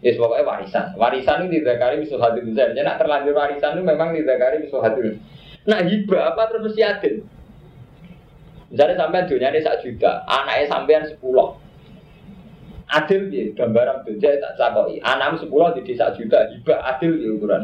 [0.00, 0.86] Ya pokoknya warisan.
[0.96, 2.72] Warisan ini tidak kari bisa hadirin saya.
[2.72, 5.20] Jadi nak terlanjur warisan itu memang tidak kari bisa hadirin.
[5.68, 7.14] Nah hibah apa terus mesti adil?
[8.70, 11.58] Misalnya sampean dunia ini satu juta, anaknya sampean sepuluh.
[12.90, 15.02] Adil ya, gambaran dunia tak cakoi.
[15.02, 17.62] Anakmu sepuluh di desa juta, hibah adil ya ukuran.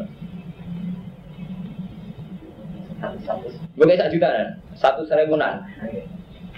[3.76, 4.49] Bukan satu juta kan?
[4.74, 5.62] Satu seribuan.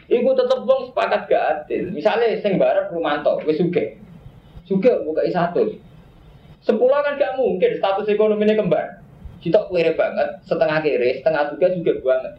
[0.08, 1.92] Iku tetep wong sepakat gak adil.
[1.92, 4.00] Misalnya sing bareng Rumanto, wis suge.
[4.64, 5.76] Suge buka satu.
[6.64, 9.04] Sepuluh kan gak mungkin status ekonominya kembar.
[9.38, 12.34] Kita kere banget, setengah kere, setengah juga juga banget.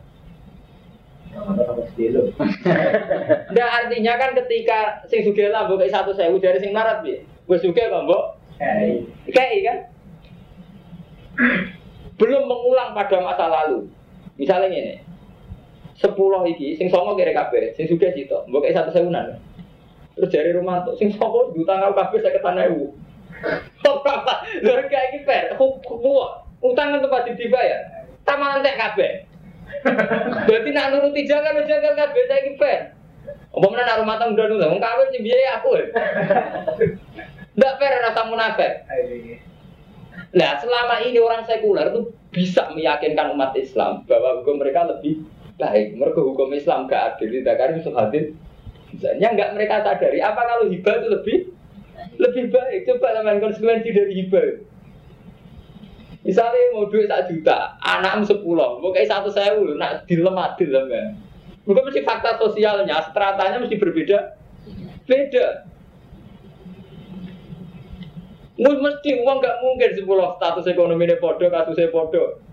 [3.53, 7.57] Nah artinya kan ketika sing suge lah mbok satu sewu dari sing marat bi, gue
[7.61, 8.23] suge kok mbok
[9.29, 9.77] kayak kan
[12.19, 13.87] belum mengulang pada masa lalu.
[14.41, 14.95] Misalnya ini,
[15.95, 19.39] sepuluh iki sing songo kere kabeh, sing suge situ, mbok satu sewunan.
[20.17, 22.91] Terus dari rumah tuh sing songo juta ngau kabeh saya ibu.
[23.85, 24.43] Apa?
[24.65, 25.55] Lha kayak iki per,
[26.59, 27.81] utang kan pasti dibayar.
[28.27, 29.11] Taman entek kabeh.
[30.49, 32.81] Berarti nak nuruti jangan jangan kabeh saiki ben.
[33.49, 35.69] Apa mana nak rumah tangga dulu, wong kawin biaya aku.
[37.57, 38.85] Ndak fair rasa munafik.
[40.29, 45.25] Nah, selama ini orang sekuler itu bisa meyakinkan umat Islam bahwa hukum mereka lebih
[45.57, 45.97] baik.
[45.97, 48.37] Mereka hukum Islam gak adil, tidak musuh hadir.
[48.93, 51.37] Misalnya nggak mereka sadari, apa kalau hibah itu lebih
[52.17, 52.89] lebih baik?
[52.89, 54.45] Coba teman konsekuensi dari hibah.
[56.19, 61.15] Misalnya mau duit satu juta, anakmu sepuluh, mau kayak satu sewu, nak dilem adil kan?
[61.63, 64.35] Mungkin mesti fakta sosialnya, stratanya mesti berbeda,
[65.07, 65.45] beda.
[68.59, 72.43] Mesti uang nggak mungkin sepuluh status ekonomi ini podo, kasusnya podo.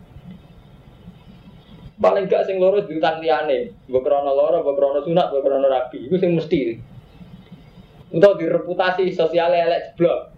[1.97, 6.77] Paling gak sing loro diutang liane, bekrono loro, bekrono sunat, bekrono rabi, itu sing mesti.
[8.13, 10.36] Untuk direputasi sosial elek jeblok.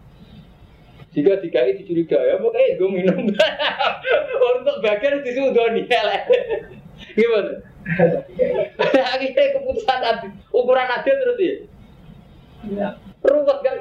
[1.18, 3.26] Jika dikai dicurigai, ya pokoknya gue minum.
[4.54, 5.82] Untuk bagian disudoni,
[7.18, 7.58] gimana?
[9.18, 11.54] Akhirnya keputusan adil, ukuran adil terus ya.
[12.70, 12.88] Iya.
[13.26, 13.78] Ruwet kan?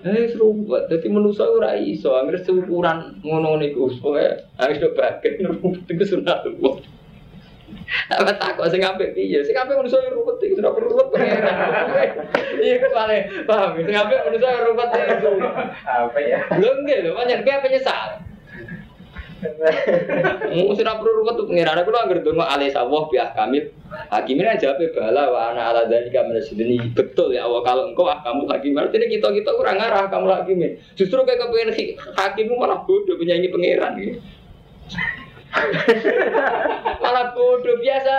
[0.00, 5.84] Eh serumpet, jadi manusia ora iso, angger seukuran ngono niku, pokoke harus do bagian rumput
[5.88, 6.99] iku sunatullah.
[8.10, 9.42] Apa takut sing apik piye?
[9.42, 11.56] Sing apik manusa yo ruwet iki perlu ruwet pengeran.
[12.62, 13.16] Iya kepale,
[13.46, 13.70] paham?
[13.82, 15.30] Sing apik manusa yo ruwet itu.
[15.86, 16.38] Apa ya?
[16.58, 18.08] Lho nggih lho, pancen kowe penyesal.
[20.52, 23.64] Mau sira perlu ruwet tuh pengeran aku anggere donga alih sawah biah kamil.
[24.12, 26.22] Hakimnya jawab bala wa ana ala dzalika
[26.54, 28.78] ini Betul ya Allah kalau engkau ah kamu hakim.
[28.78, 30.78] Artinya kita kita kurang arah kamu hakimnya.
[30.94, 31.74] Justru kayak kepengen
[32.14, 34.20] hakimmu malah bodoh penyanyi pangeran gitu.
[37.02, 38.14] Malah bodoh biasa.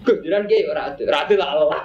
[0.00, 1.68] Gus jiran ki ora adu, ora adu lah Allah.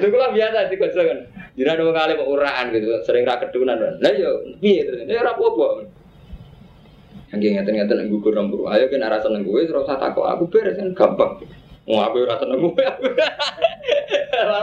[0.00, 1.18] Lha kula biasa di kan.
[1.54, 3.78] Jiran wong kok uraan gitu, sering ra kedunan.
[3.78, 5.06] Lah yo piye terus?
[5.08, 5.88] Ya ora apa-apa.
[7.34, 10.78] Yang ngeten-ngeten nang gugur nang Ayo kan arah seneng gue terus usah takok aku beres
[10.78, 11.42] kan gampang.
[11.88, 12.74] Mau aku ora seneng gue.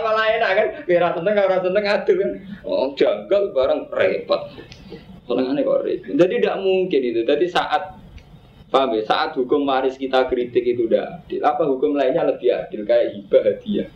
[0.05, 2.29] Malah enak kan, kira seneng ora seneng adu kan.
[2.63, 4.41] Oh, janggal bareng repot.
[5.31, 6.13] Senengane kok repot.
[6.19, 7.21] Jadi tidak mungkin itu.
[7.23, 8.01] Jadi saat
[8.71, 9.03] Paham ya?
[9.03, 11.43] Saat hukum waris kita kritik itu udah adil.
[11.43, 13.87] Apa hukum lainnya lebih adil kayak hibah hadiah.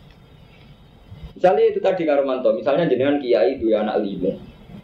[1.32, 4.32] Misalnya itu tadi Karomanto, misalnya jenengan kiai dua anak lima,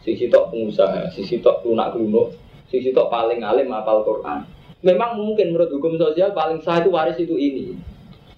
[0.05, 2.29] sisi tok pengusaha, sisi tok lunak lunak,
[2.69, 4.45] sisi tok paling alim apal Quran.
[4.85, 7.73] Memang mungkin menurut hukum sosial paling sah itu waris itu ini.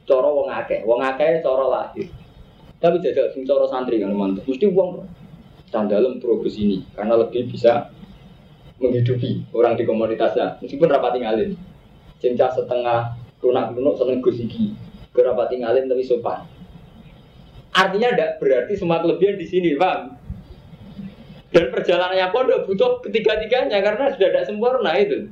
[0.07, 2.07] Coro wong akeh, wong akeh coro lahir.
[2.79, 5.03] Tapi jajal sing coro santri kan mantu, mesti uang
[5.75, 7.91] dalam progres ini karena lebih bisa
[8.79, 10.59] menghidupi orang di komunitasnya.
[10.59, 11.55] Meskipun rapat tinggalin.
[12.19, 14.73] Cinta setengah lunak lunak seneng gusiki
[15.15, 16.43] berapa tinggalin tapi sopan.
[17.75, 20.15] Artinya tidak berarti semua kelebihan di sini bang.
[21.51, 25.31] Dan perjalanannya pondok butuh ketiga-tiganya karena sudah tidak sempurna itu.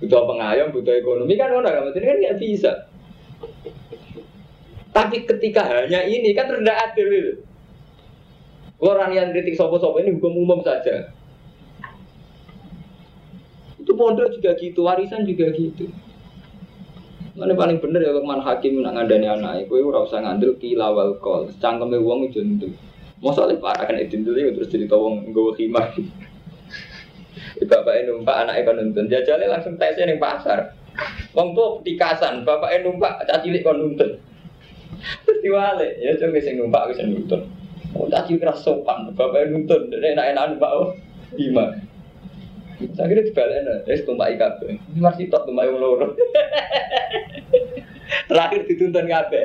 [0.00, 2.88] Butuh pengayom butuh ekonomi kan orang kan kan nggak bisa.
[4.92, 7.34] Tapi ketika hanya ini kan rendah adil itu.
[8.84, 11.08] Orang yang kritik sopo-sopo ini hukum umum saja
[13.96, 15.88] pondok juga gitu, warisan juga gitu.
[17.34, 21.18] Mana paling bener ya man hakim nak ngandani anak, kowe ora usah ngandel kila wal
[21.18, 21.50] kol.
[21.58, 22.70] Cangkeme wong itu itu.
[23.18, 25.90] Masalah parah kan itu terus cerita wong nggawa khimar.
[27.70, 30.74] Bapak numpak anak kon nonton, jajale langsung tes ning pasar.
[31.34, 34.14] Wong tuh tikasan, bapak numpak cacilik kon nonton.
[35.26, 37.50] Terus diwale, ya coba sing numpak wis nonton.
[37.94, 40.94] Oh, caci keras sopan, bapak nonton, enak-enak numpak oh.
[41.34, 41.78] Gimana?
[42.74, 44.58] Saya kira dibalik, terus tumpak ikat.
[44.66, 46.14] Ini masih top tumpak yang loro.
[48.30, 49.42] Terakhir dituntun kabe.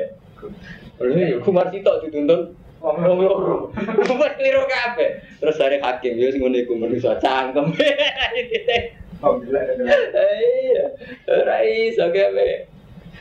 [0.98, 3.70] Lalu ya, kumar sitok dituntun wong loro.
[4.08, 5.22] Kumar keliru kabe.
[5.38, 7.70] Terus dari hakim, ya sing ngene iku manusa cangkem.
[9.20, 9.64] Alhamdulillah.
[10.16, 10.84] Iya,
[11.28, 12.66] ora iso kabe.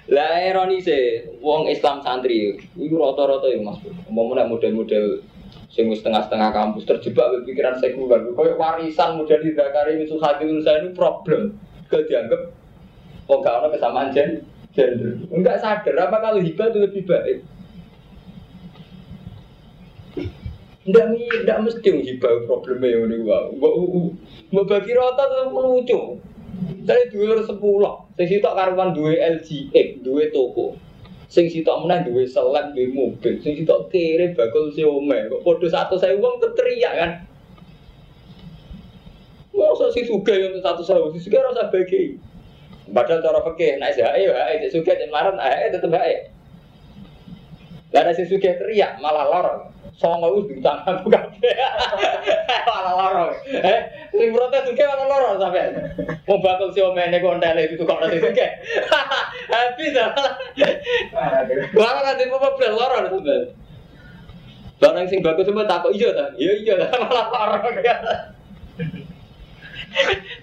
[0.10, 3.78] Lah ironise wong Islam santri iku rata-rata ya Mas.
[4.10, 5.22] Umpama model-model
[5.70, 8.34] sing setengah-setengah kampus terjebak pikiran sekuler.
[8.34, 11.56] Kayak warisan model di Dakari itu hadil saya ini problem.
[11.90, 12.42] Gak dianggap
[13.30, 15.22] oh gak ada kesamaan gen gender.
[15.30, 17.38] Enggak sadar apa kalau hibah itu lebih baik.
[20.90, 23.54] Enggak enggak mesti hibah problemnya ini wow.
[24.50, 26.02] Mbak bagi rata tuh lucu.
[26.60, 30.89] Dari dua sepuluh, saya sitok karuan dua LG, dua toko
[31.30, 35.96] sing sitok meneh duwe seleb duwe mobil sing sitok kere bakul siome kok padha satu
[36.02, 37.12] saya uang teriak kan
[39.60, 42.16] Masa si suga yang satu saya, si suga rasa bagi.
[42.96, 46.20] Padahal cara fakih, naik sih, ayo, ayo, si suga jangan marah, ayo, tetep ayo.
[47.92, 49.62] Lalu si suga teriak, malah lorong.
[50.00, 51.56] Songo wis diutang aku kabeh.
[52.64, 53.32] Malah lorong.
[53.52, 53.80] Eh,
[54.16, 55.76] sing protes suga malah lorong sampai.
[56.24, 58.48] Mau bakal si omene kontele itu kok si suga.
[59.52, 60.08] Habis dah.
[61.76, 63.52] Malah nanti mau beli lorong sampai.
[64.80, 66.32] Barang sing bagus semua takut iya ta?
[66.40, 66.74] Iya iya
[67.04, 67.76] malah lorong.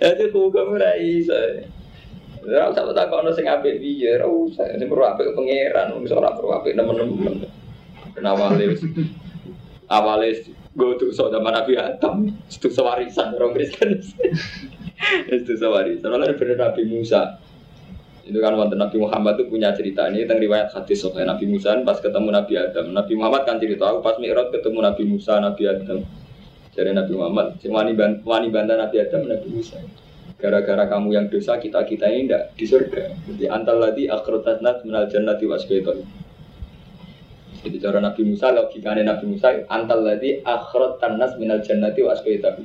[0.04, 1.32] Jadi hukum ora iso.
[2.44, 4.68] Ora usah tak kono sing apik piye, ora usah.
[4.76, 7.48] Sing perlu apik pangeran, wis ora perlu apik nemen-nemen.
[8.12, 8.84] Kenapa wis
[9.86, 10.34] awalnya
[10.76, 14.02] gue tuh so zaman Nabi Adam, itu sewarisan orang Kristen.
[15.36, 16.12] itu sewarisan.
[16.12, 17.40] Soalnya bener Nabi Musa.
[18.26, 21.78] Itu kan waktu Nabi Muhammad tuh punya cerita ini tentang riwayat hadis soalnya Nabi Musa
[21.86, 22.90] pas ketemu Nabi Adam.
[22.90, 26.02] Nabi Muhammad kan cerita aku pas Mi'raj ketemu Nabi Musa, Nabi Adam.
[26.76, 27.88] Jadi Nabi Muhammad, semua
[28.20, 29.80] wani bantah Nabi Adam, Nabi Musa.
[30.36, 33.04] Gara-gara kamu yang dosa kita kita ini tidak di surga.
[33.24, 36.25] Jadi antal lagi akhrotasnat menal jannati wasbaiton.
[37.66, 42.62] Jadi cara Nabi Musa, logikanya Nabi Musa, antal lagi akhirat tanas minal jannati wa asbaitahu.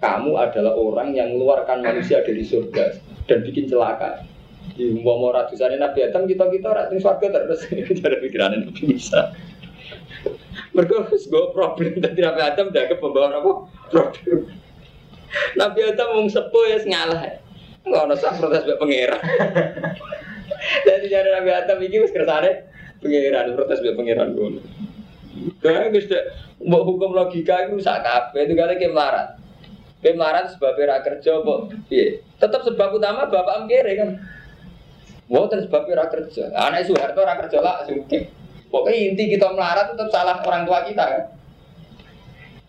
[0.00, 2.96] Kamu adalah orang yang mengeluarkan manusia dari surga
[3.28, 4.24] dan bikin celaka.
[4.80, 7.68] Di mau mau ratusan Nabi Adam kita kita ratus surga terus
[8.00, 9.36] cara pikirannya Nabi Musa.
[10.72, 13.52] Mereka harus gue problem tadi Nabi Adam ke pembawa apa
[13.92, 14.48] problem.
[15.60, 17.44] Nabi Adam mau sepuh ya ngalah.
[17.84, 19.20] Enggak ada sak protes mbek pangeran.
[20.88, 22.64] Jadi jadi Nabi Adam iki wis kersane
[23.04, 24.60] pangeran protes mbek pangeran ngono.
[25.60, 26.08] Kayak wis
[26.64, 29.36] mau hukum logika itu sak kabeh itu kali kemarat.
[30.00, 32.24] Kemarat sebab ra kerja kok piye?
[32.40, 34.10] Tetap sebab utama bapak mkere kan.
[35.28, 36.52] terus sebab ra kerja.
[36.52, 38.28] Anak Soeharto ra kerja lah sugih.
[38.68, 41.22] Pokoknya inti kita melarat tetap salah orang tua kita kan.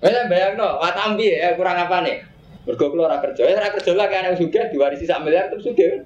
[0.03, 2.21] Wes bayang no, watambi ya kurang apa nih?
[2.65, 6.01] Kula ora kerja, ya kerja lah kan yang sugih diwarisi sak miliar terus sugih.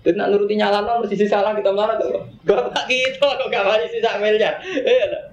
[0.00, 2.24] Dan nak nuruti nyalano mesti salah kita marah tuh.
[2.48, 4.56] Bapak kita kok gak warisi sak miliar.
[4.64, 5.28] Iya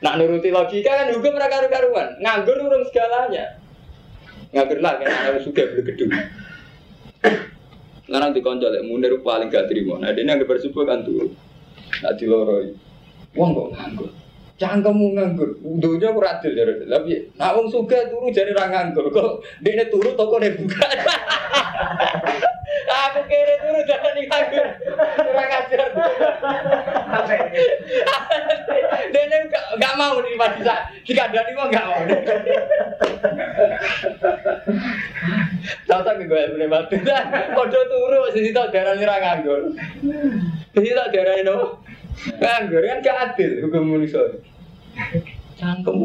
[0.00, 2.16] Nak nuruti logika kan hukum mereka karu-karuan.
[2.24, 3.60] Nganggur urung segalanya.
[4.56, 6.12] Nganggur lah kan anak sugih beli gedung.
[8.04, 10.00] Sekarang dikonco lek munir paling gak terima.
[10.00, 11.32] Nah, dia yang bersyukur kan tuh.
[12.00, 12.72] Nak diloroi.
[13.36, 14.10] Wong kok nganggur.
[14.54, 15.50] Cangkemmu nganggur,
[15.82, 16.86] dunia aku radil jadi.
[16.86, 19.10] Tapi, nak suga turu jadi orang nganggur.
[19.10, 20.86] Kok dia turu toko dia buka.
[22.94, 24.66] aku kira turu jadi nganggur.
[25.18, 25.88] Kurang ajar.
[29.10, 29.38] Dia
[29.78, 30.74] nggak mau nih Pak Disa.
[31.02, 31.68] Jika ada mau
[36.04, 36.96] tak gue boleh batu.
[37.56, 39.60] Kode turu sisi tak darah nih nganggur.
[40.74, 41.56] Sisi tak darah ini
[42.38, 44.22] Nganggur kan gak adil hukum manusia.
[45.58, 45.98] Cangkem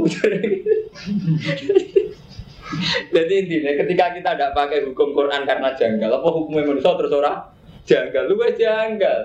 [3.15, 7.41] Jadi intinya ketika kita tidak pakai hukum Quran karena janggal, apa hukumnya manusia terus orang
[7.85, 9.21] janggal, lu janggal.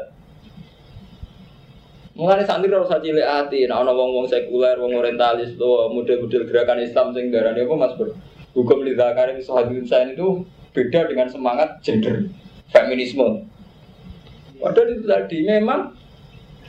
[2.14, 6.78] Mengenai santri harus saja cilik hati, nah orang wong wong sekuler, wong orientalis, model-model gerakan
[6.78, 8.14] Islam sing darah apa mas ber
[8.54, 12.30] hukum lidakarin sahabat saya itu beda dengan semangat gender
[12.70, 13.50] feminisme.
[14.62, 15.90] Padahal itu tadi memang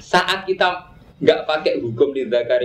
[0.01, 2.11] saat kita nggak pakai hukum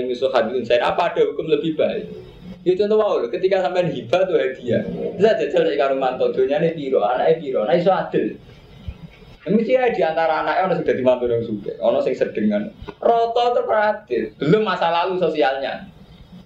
[0.09, 2.30] musuh hadun saya apa ada hukum lebih baik
[2.61, 4.83] ya contoh wow ketika sampai hibah tuh hadiah
[5.17, 8.27] bisa jajal dari karo mantu dunia nih piro anaknya piro nah itu adil
[9.41, 14.37] Mesti ya di antara anaknya orang sudah dimantu yang suka, orang sing sedengan, roto terperadil,
[14.37, 15.89] belum masa lalu sosialnya,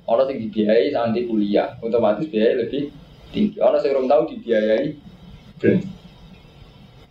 [0.07, 2.95] orang sing dibiayai sampai kuliah, otomatis biaya lebih
[3.35, 4.95] tinggi, orang sing belum tahu dibiayai
[5.59, 5.83] belum.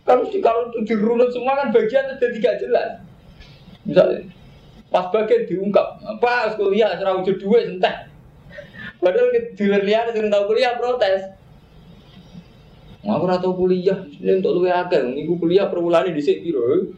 [0.08, 2.90] Kalau kalau itu dirunut semua kan bagian jadi tidak jelas.
[3.84, 4.24] Misalnya,
[4.88, 8.08] pas bagian diungkap, apa kuliah serah wujud dua entah.
[9.04, 11.36] Padahal luar liar sering tahu kuliah protes.
[13.04, 16.88] Aku rata kuliah, ini untuk luwe agak, ini kuliah per bulan di sini biro.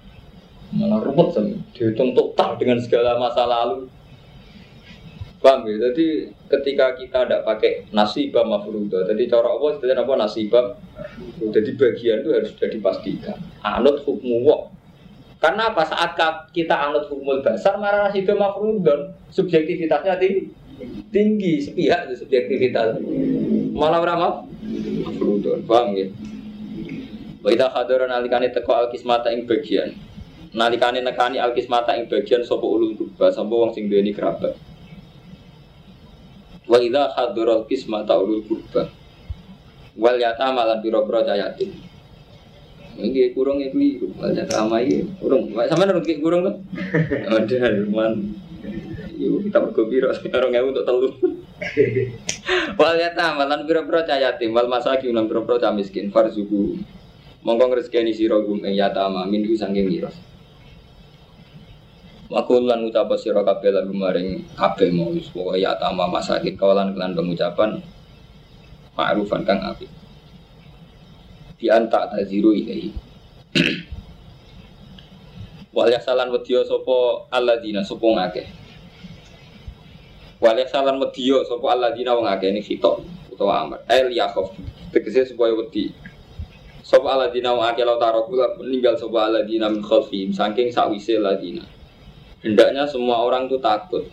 [0.78, 3.90] Malah rumput sama, dihitung total dengan segala masa lalu.
[5.42, 5.90] Paham ya?
[5.90, 10.64] Jadi ketika kita tidak pakai nasibah mafrudah, jadi cara apa sebenarnya apa nasibah?
[11.42, 13.38] Jadi bagian itu harus sudah dipastikan.
[13.66, 14.70] Anut hukmu wak,
[15.42, 16.14] karena apa saat
[16.54, 20.48] kita anut hukum dasar marah itu mafrudon subjektivitasnya tinggi,
[21.10, 23.00] tinggi sepihak itu subjektivitas.
[23.72, 24.44] Malah ramah
[25.04, 26.06] mafrudon, paham ya?
[27.40, 29.94] Wa idza hadara nalikane teko alkismata ing bagian.
[30.56, 34.56] Nalikane nekani alkismata ing bagian sapa ulun kurba sapa wong sing duweni kerabat.
[36.66, 38.90] Wa idza hadara alkismata ulul kurba.
[39.96, 41.72] Wal yatama lan pira-pira yatim.
[42.96, 45.52] Ini kurang ya keliru, banyak ramai kurang.
[45.68, 46.56] Sama nurut kurang tuh.
[47.32, 48.45] Ada man.
[49.16, 51.12] Yuk kita bergembira sekarang ya untuk telur.
[52.78, 56.80] Wal yata malan biro-biro cayatim wal masaki ulang biro-biro miskin farzuku.
[57.46, 60.18] Rezeki sira gum ing yatama minhu saking miras.
[62.26, 67.78] Makulan ucap sira kabeh lagu maring kabeh mau wis pokoke yatama masakin kawalan kelan pengucapan
[68.96, 69.92] ma'rufan kang apik
[71.60, 72.88] di anta taziru ilahi
[75.76, 78.42] wal yasalan wedya sapa alladzina sapa ngake
[80.42, 83.00] wal yasalan wedya sapa alladzina wong akeh ini khitab
[83.32, 83.78] utawa amr.
[83.88, 84.52] El yakhaf
[84.92, 85.92] tegese supaya wedi.
[86.84, 91.64] Sapa alladzina wong akeh laut tarakula meninggal sapa alladzina min khalfihim saking sakwise alladzina
[92.46, 94.06] hendaknya semua orang tuh takut.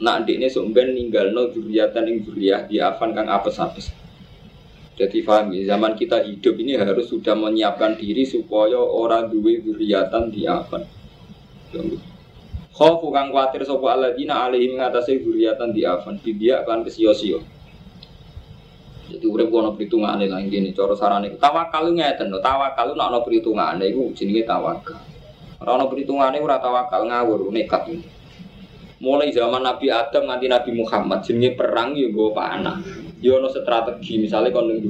[0.00, 3.92] Nak ndekne sok ben ninggalno dzurriatan ing dzurriyah di afan kang apes-apes.
[4.96, 10.28] Jadi paham ya, zaman kita hidup ini harus sudah menyiapkan diri supaya orang duwe duriatan
[10.28, 10.84] di apa.
[12.70, 15.18] Khofu kang kuatir sapa alladzina alaihim ngatasi
[15.74, 17.42] di afan bidia kan kesio-sio.
[19.10, 23.84] Jadi urip ono perhitungane lah ngene cara sarane tawakal ngeten lho, tawakal nek ono perhitungane
[23.90, 25.02] iku jenenge tawakal.
[25.58, 27.90] Ora ono perhitungane ora tawakal ngawur nekat.
[29.02, 32.78] Mulai zaman Nabi Adam nganti Nabi Muhammad jenenge perang yo go panah
[33.20, 34.80] ya strategi misalnya kon ning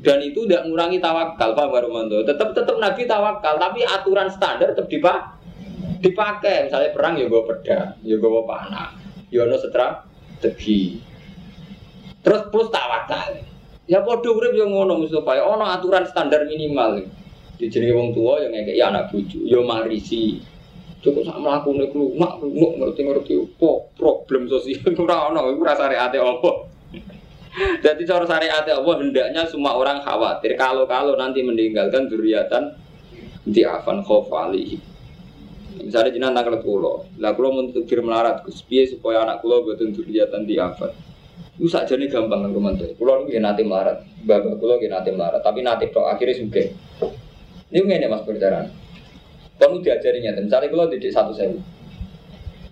[0.00, 4.88] dan itu tidak mengurangi tawakal Pak Baromanto tetap tetap Nabi tawakal tapi aturan standar tetap
[4.88, 5.35] dipak
[6.06, 8.94] dipakai misalnya perang ya gue pedang ya gue panah
[9.28, 11.02] ya no strategi
[12.22, 13.42] terus plus tawakal
[13.86, 15.38] Ya padha urip yo ngono Mustafa.
[15.46, 17.06] Ono aturan standar minimal.
[17.56, 20.42] Dijenenge wong tua yang ngekeki anak bojo, yo marisi.
[21.00, 26.50] Cukup sak mlakune klumak klumak ngerti-ngerti opo problem sosial ora ono iku ora syariate opo.
[27.80, 32.74] Jadi cara syariat Allah hendaknya semua orang khawatir kalau-kalau nanti meninggalkan duriatan
[33.46, 34.76] di afan khofali.
[35.86, 40.58] Misalnya jinak nangkel kulo, lah kulo untuk melarat, kuspiye supaya anak kulo betul duriatan di
[40.58, 40.90] afan.
[41.54, 42.90] Itu saja gampang kan komentar.
[42.98, 46.74] Kulo nih nanti melarat, bapak kulo nih nanti melarat, tapi nanti pro akhirnya suka.
[47.70, 48.74] Ini nggak mas perjalanan.
[49.62, 51.62] Kamu diajarinya, misalnya kulo didik satu sewu.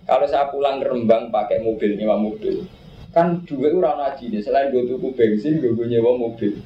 [0.04, 2.66] Kalau saya pulang ke Rembang pakai mobil, nyewa mobil,
[3.14, 6.60] kan dua orang ngaji nih, selain gue tuku bensin, gue nyewa mobil.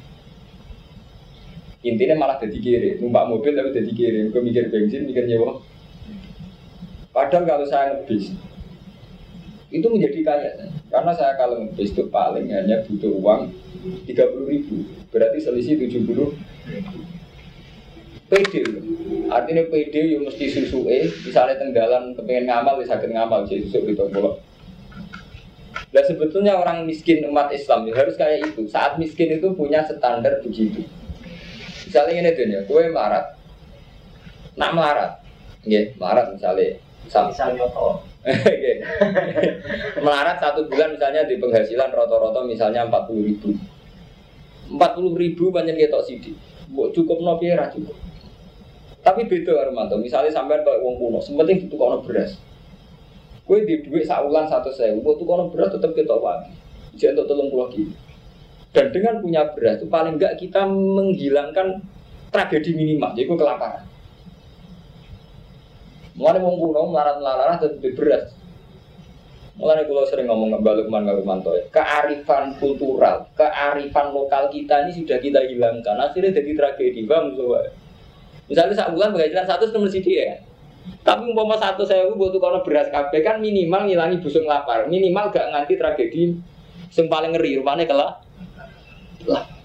[1.86, 5.62] Intinya malah jadi kiri, numpak mobil tapi jadi kiri, gue mikir bensin, mikir nyewa.
[7.19, 8.31] Padahal kalau saya ngebis,
[9.75, 10.51] itu menjadi kaya.
[10.87, 13.51] Karena saya kalau ngebis itu paling hanya butuh uang
[14.07, 16.31] 30 ribu, berarti selisih 70 ribu.
[18.29, 18.61] PD
[19.33, 24.05] artinya PD yang mesti susu eh misalnya tenggalan kepengen ngamal bisa ngamal jadi susu itu
[24.12, 24.45] bolak
[25.89, 28.69] Nah sebetulnya orang miskin umat Islam ya, harus kayak itu.
[28.69, 30.85] Saat miskin itu punya standar begitu.
[31.89, 33.33] Misalnya ini tuh ya, gue melarat,
[34.61, 35.12] nak melarat,
[35.64, 36.77] ya melarat misalnya,
[37.09, 38.05] misalnya toh,
[40.05, 43.57] melarat satu bulan misalnya di penghasilan roto-roto misalnya empat puluh ribu,
[44.69, 46.37] empat puluh ribu banyak kita sidi,
[46.69, 47.97] cukup nopi cukup.
[48.99, 52.37] Tapi beda Armanto, misalnya sampai kayak uang kuno, sementing itu kono beras.
[53.49, 56.53] Kue di duit saulan satu saya, buat tuh kono beras tetap kita pagi,
[56.93, 57.89] jadi untuk tolong pulau gitu.
[58.77, 61.81] Dan dengan punya beras itu paling enggak kita menghilangkan
[62.29, 63.88] tragedi minimal, yaitu kelaparan.
[66.19, 68.35] Mulai wong kuno melarat-melarat dan beras.
[69.59, 75.19] Mulai kalau sering ngomong ngebalik Lukman Rumanto ya, kearifan kultural, kearifan lokal kita ini sudah
[75.19, 75.99] kita hilangkan.
[75.99, 77.35] Akhirnya jadi tragedi, bang.
[78.47, 80.47] Misalnya saat bulan penghasilan satu itu mesti dia.
[81.03, 85.51] Tapi umpama satu saya butuh kalau beras kabeh kan minimal ngilangi busung lapar, minimal gak
[85.51, 86.39] nganti tragedi
[86.95, 88.12] yang paling ngeri rupanya kelah.
[89.27, 89.58] Lah.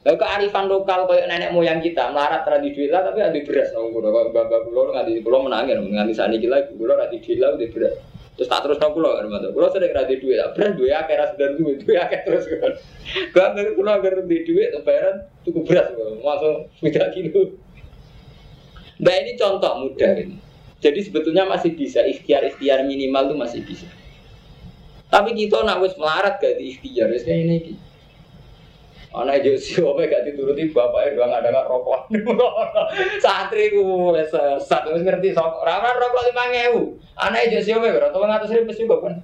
[0.00, 3.92] Lalu kearifan lokal kayak nenek moyang kita melarat tradisi duit lah tapi ada beras nong
[3.92, 7.66] kulo kalau bapak kulo nganti kulo menangin nganti ini ibu kulo tradisi duit lah ada
[7.68, 7.94] beras
[8.32, 11.32] terus tak terus nong kulo kan kulo sering tradisi duit lah beras duit akhir ras
[11.36, 12.44] dan duit duit akhir terus
[13.36, 15.86] kan ngerti kulo agar di duit bayaran cukup beras
[16.24, 17.60] masuk tidak kilo
[19.00, 20.36] Nah ini contoh mudah ini.
[20.80, 23.88] Jadi sebetulnya masih bisa ikhtiar-ikhtiar minimal itu masih bisa.
[25.08, 27.56] Tapi kita nak wis melarat gak di ikhtiar, wis kayak ini.
[27.64, 27.89] Gitu.
[29.10, 32.14] Anak Josi apa gak dituruti bapaknya doang ada nggak rokok.
[33.24, 36.94] Santri ku sesat wis ngerti sok ora rokok lima ngewu.
[37.18, 39.18] Anak Josi apa berapa tolong atas ribu sih bapak.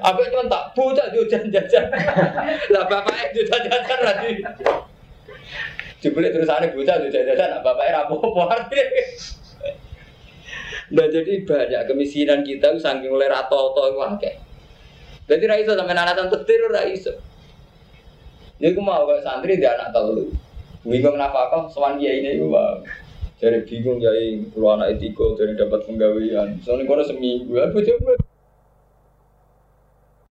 [0.00, 1.92] Apa cuma tak buta jajan-jajan.
[2.72, 4.32] Lah bapaknya jajan-jajan lagi.
[6.00, 8.48] Jebule terus ane bocah tuh jajan bapaknya rapopo
[10.92, 14.34] Nah jadi banyak kemiskinan kita saking oleh rato-rato itu akeh.
[15.28, 17.31] Jadi raiso sampai anak tetir raiso.
[18.58, 20.28] Jadi aku mau kayak santri dia anak telu.
[20.82, 22.82] Bingung kenapa kok soal dia ini gua.
[23.38, 26.58] Jadi bingung jadi keluar anak etiko jadi dapat penggawean.
[26.62, 28.12] Soalnya kono seminggu aku coba